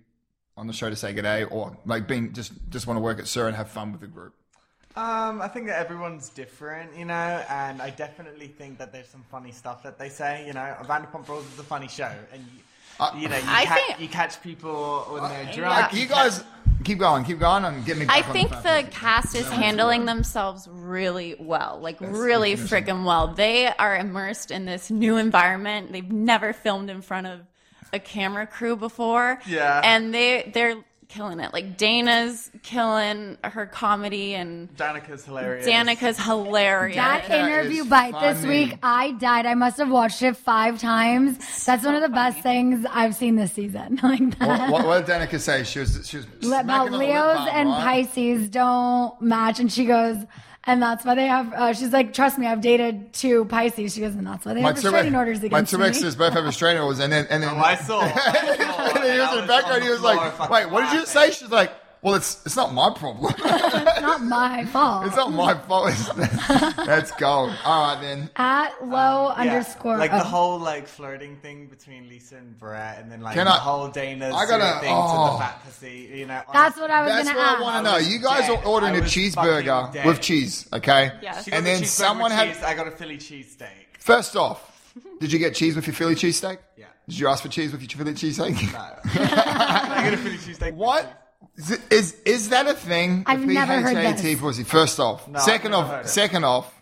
[0.56, 3.18] on the show to say good day, or like being just just want to work
[3.18, 4.34] at SUR and have fun with the group?
[4.96, 9.24] Um, I think that everyone's different, you know, and I definitely think that there's some
[9.30, 10.46] funny stuff that they say.
[10.46, 13.74] You know, Vanderpump Rules is a funny show, and you, you know, you, I ca-
[13.74, 15.92] think- you catch people when they're drunk.
[15.92, 16.42] Like you guys,
[16.84, 18.06] keep going, keep going, and get me.
[18.08, 23.28] I on think the, the cast is handling themselves really well, like really freaking well.
[23.28, 25.92] They are immersed in this new environment.
[25.92, 27.40] They've never filmed in front of
[27.92, 29.40] a camera crew before.
[29.46, 29.80] Yeah.
[29.84, 30.76] And they they're
[31.08, 31.52] killing it.
[31.52, 35.66] Like Dayna's killing her comedy and Danica's hilarious.
[35.66, 36.96] Danica's hilarious.
[36.96, 39.46] that That interview is bite this week, I died.
[39.46, 41.64] I must have watched it five times.
[41.64, 44.00] That's one of the best things I've seen this season.
[44.02, 44.70] like that.
[44.70, 45.64] What, what, what did Danica say?
[45.64, 48.06] She was she was about smacking on the lip Leos and right?
[48.06, 50.18] Pisces don't match, and she goes,
[50.66, 51.52] and that's why they have.
[51.52, 53.94] Uh, she's like, trust me, I've dated two Pisces.
[53.94, 55.78] She goes, and that's why they My have two, restraining orders against my against two
[55.78, 55.86] me.
[55.86, 58.00] exes both have restraining orders, and then and then Oh, I saw.
[58.00, 58.86] I saw.
[58.96, 59.82] and then he was in the background.
[59.84, 62.90] He was like, "Wait, what did you say?" She's like, "Well, it's it's not my
[62.94, 63.34] problem.
[63.46, 65.06] It's not my fault.
[65.06, 65.90] it's not my fault.
[65.90, 66.08] It's,
[66.86, 67.52] that's gold.
[67.64, 68.30] All right then.
[68.36, 69.96] At um, low Yeah, underscore.
[69.96, 70.18] Like oh.
[70.18, 73.56] the whole like flirting thing between Lisa and Brett, and then like Can the I-
[73.58, 75.32] whole Dayna's I gotta- thing to oh.
[75.32, 76.10] the fat pussy.
[76.14, 77.36] You know, That's what I was That's gonna do.
[77.36, 77.58] That's what ask.
[77.58, 77.96] I want to know.
[77.98, 78.58] was You guys dead.
[78.58, 81.12] are ordering a cheeseburger with cheese, okay?
[81.22, 81.48] Yes.
[81.48, 82.54] And then someone with had.
[82.54, 83.68] cheese, I got a Philly cheesesteak.
[83.98, 86.58] First off, did you get cheese with your Philly cheesesteak?
[86.76, 86.86] Yeah.
[87.08, 88.74] Did you ask for cheese with your Philly cheesesteak?
[88.74, 90.72] I got a Philly cheesesteak.
[90.72, 91.22] with What?
[91.56, 91.70] Cheese.
[91.70, 93.24] Is, is is that a thing?
[93.26, 94.40] I've The never heard PHAT this.
[94.40, 94.64] pussy.
[94.64, 96.08] First off, No, I've second never off, it.
[96.08, 96.72] second off,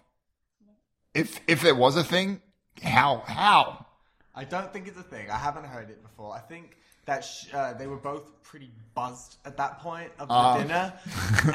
[1.15, 2.41] if if there was a thing,
[2.83, 3.87] how how?
[4.35, 5.31] I don't think it's a thing.
[5.31, 6.35] I haven't heard it before.
[6.35, 10.35] I think that sh- uh, they were both pretty buzzed at that point of the
[10.35, 10.59] Oh.
[10.61, 10.93] dinner,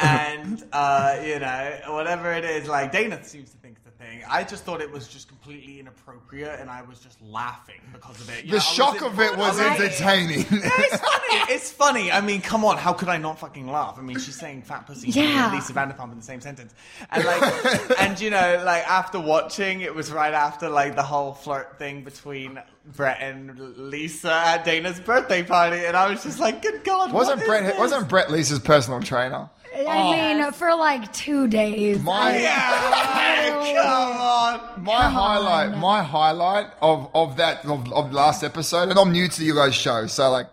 [0.01, 4.21] and uh, you know whatever it is, like Dayna seems to think it's a thing.
[4.29, 8.29] I just thought it was just completely inappropriate, and I was just laughing because of
[8.29, 8.45] it.
[8.45, 10.45] You The know, shock of it was I entertaining.
[10.49, 11.53] it's funny.
[11.53, 12.11] It's funny.
[12.11, 12.77] I mean, come on.
[12.77, 13.95] How could I not fucking laugh?
[13.97, 15.45] I mean, she's saying "fat pussy" to me Yeah.
[15.47, 16.73] and Lisa Vanderpump in the same sentence,
[17.11, 21.33] and like, and you know, like after watching, it was right after like the whole
[21.33, 22.61] flirt thing between
[22.95, 27.37] Brett and Lisa at Dayna's birthday party, and I was just like, "Good God!" wasn't
[27.37, 27.63] what is Brett?
[27.65, 27.77] this?
[27.77, 29.49] Wasn't Brett Lisa's personal trainer?
[29.75, 30.11] I oh.
[30.41, 32.01] mean, for like two days.
[32.01, 33.49] My Yeah,
[33.83, 34.83] come on.
[34.83, 39.43] my highlight, my highlight of of that of, of last episode, and I'm new to
[39.43, 40.47] you guys' show, so like,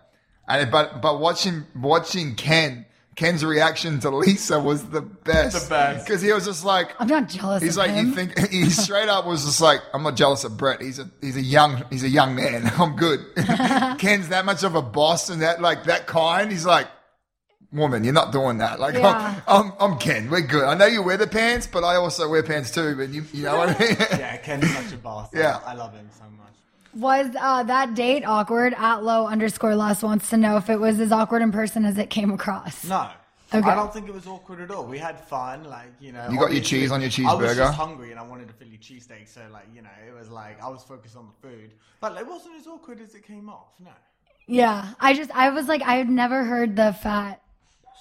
[0.47, 2.85] and but but watching watching Ken.
[3.15, 5.63] Ken's reaction to Lisa was the best.
[5.63, 6.05] The best.
[6.05, 8.09] Because he was just like, I'm not jealous He's of like, him.
[8.09, 10.83] you think he straight up was just like, I'm not jealous of Brett.
[10.83, 12.71] He's a he's a young he's a young man.
[12.77, 13.25] I'm good.
[13.97, 16.51] Ken's that much of a boss and that like that kind.
[16.51, 16.87] He's like,
[17.71, 18.79] woman, you're not doing that.
[18.79, 19.39] Like Yeah.
[19.47, 20.29] I'm, I'm I'm Ken.
[20.29, 20.63] We're good.
[20.63, 22.95] I know you wear the pants, but I also wear pants too.
[22.95, 23.97] But you you know what I mean?
[23.99, 25.29] Yeah, Ken's such a boss.
[25.33, 25.59] Yeah.
[25.65, 26.53] I love him so much.
[26.93, 28.73] Was uh, that date awkward?
[28.73, 31.97] At low underscore less wants to know if it was as awkward in person as
[31.97, 32.85] it came across.
[32.85, 33.09] No.
[33.53, 33.69] Okay.
[33.69, 34.85] I don't think it was awkward at all.
[34.85, 36.27] We had fun, like you know.
[36.29, 37.29] You got your cheese on your cheeseburger.
[37.29, 40.13] I was just hungry and I wanted a Philly cheesesteak, so like you know, it
[40.13, 43.25] was like I was focused on the food, but it wasn't as awkward as it
[43.25, 43.67] came off.
[43.79, 43.91] No.
[44.47, 47.41] Yeah, I just I was like I had never heard the fat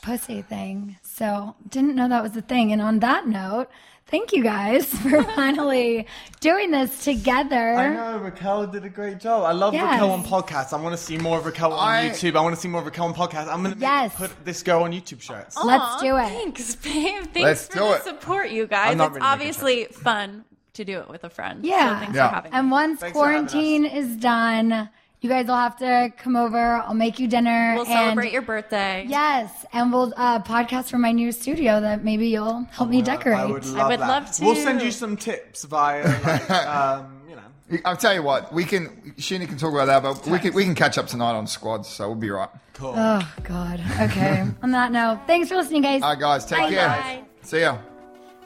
[0.03, 2.73] pussy thing, so didn't know that was a thing.
[2.73, 3.69] And on that note,
[4.07, 6.07] thank you guys for finally
[6.41, 7.75] doing this together.
[7.75, 9.45] I know Raquel did a great job.
[9.45, 9.93] I love Yes.
[10.01, 10.73] Raquel on podcasts.
[10.73, 12.37] I want to see more of Raquel on I- YouTube.
[12.37, 13.49] I want to see more of Raquel on podcasts.
[13.49, 14.15] I'm gonna Yes.
[14.15, 15.57] put this girl on YouTube shirts.
[15.63, 16.29] Let's do it.
[16.29, 17.25] Thanks, babe.
[17.33, 18.05] Thanks Let's for the it.
[18.05, 18.93] support, you guys.
[18.93, 20.45] I'm not It's really obviously fun
[20.75, 21.65] to do it with a friend.
[21.65, 21.95] Yeah.
[21.95, 22.29] So thanks Yeah.
[22.29, 24.89] for having And once Thanks quarantine is done,
[25.21, 26.59] you guys will have to come over.
[26.59, 27.73] I'll make you dinner.
[27.75, 29.05] We'll and celebrate your birthday.
[29.09, 33.39] Yes, and we'll uh, podcast from my new studio that maybe you'll help me decorate.
[33.39, 34.09] I would love would that.
[34.09, 34.45] love to.
[34.45, 37.79] We'll send you some tips via, like, um, you know.
[37.85, 38.53] I'll tell you what.
[38.53, 39.15] We can.
[39.19, 41.89] Scheana can talk about that, but we can we can catch up tonight on squads,
[41.89, 42.51] so we'll be right.
[42.75, 42.95] Cool.
[42.97, 43.81] Oh God.
[44.01, 44.47] Okay.
[44.63, 46.03] On that note, thanks for listening, guys.
[46.03, 46.45] All right, guys.
[46.45, 46.89] Take Bye, care.
[46.89, 47.25] guys.
[47.41, 47.79] See ya.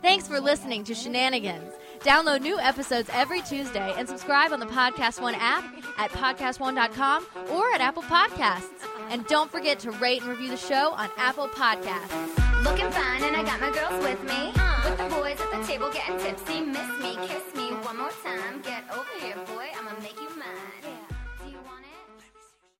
[0.03, 1.73] Thanks for listening to Scheananigans.
[2.01, 5.65] Download new episodes every Tuesday and subscribe on the Podcast One app
[5.99, 8.87] at podcastone.com or at Apple Podcasts.
[9.11, 12.65] And don't forget to rate and review the show on Apple Podcasts.
[12.65, 14.53] Looking fine, and I got my girls with me.
[14.85, 16.61] With the boys at the table getting tipsy.
[16.61, 18.63] Miss me, kiss me one more time.
[18.63, 19.67] Get over here, boy.
[19.79, 20.60] I'ma make you mine.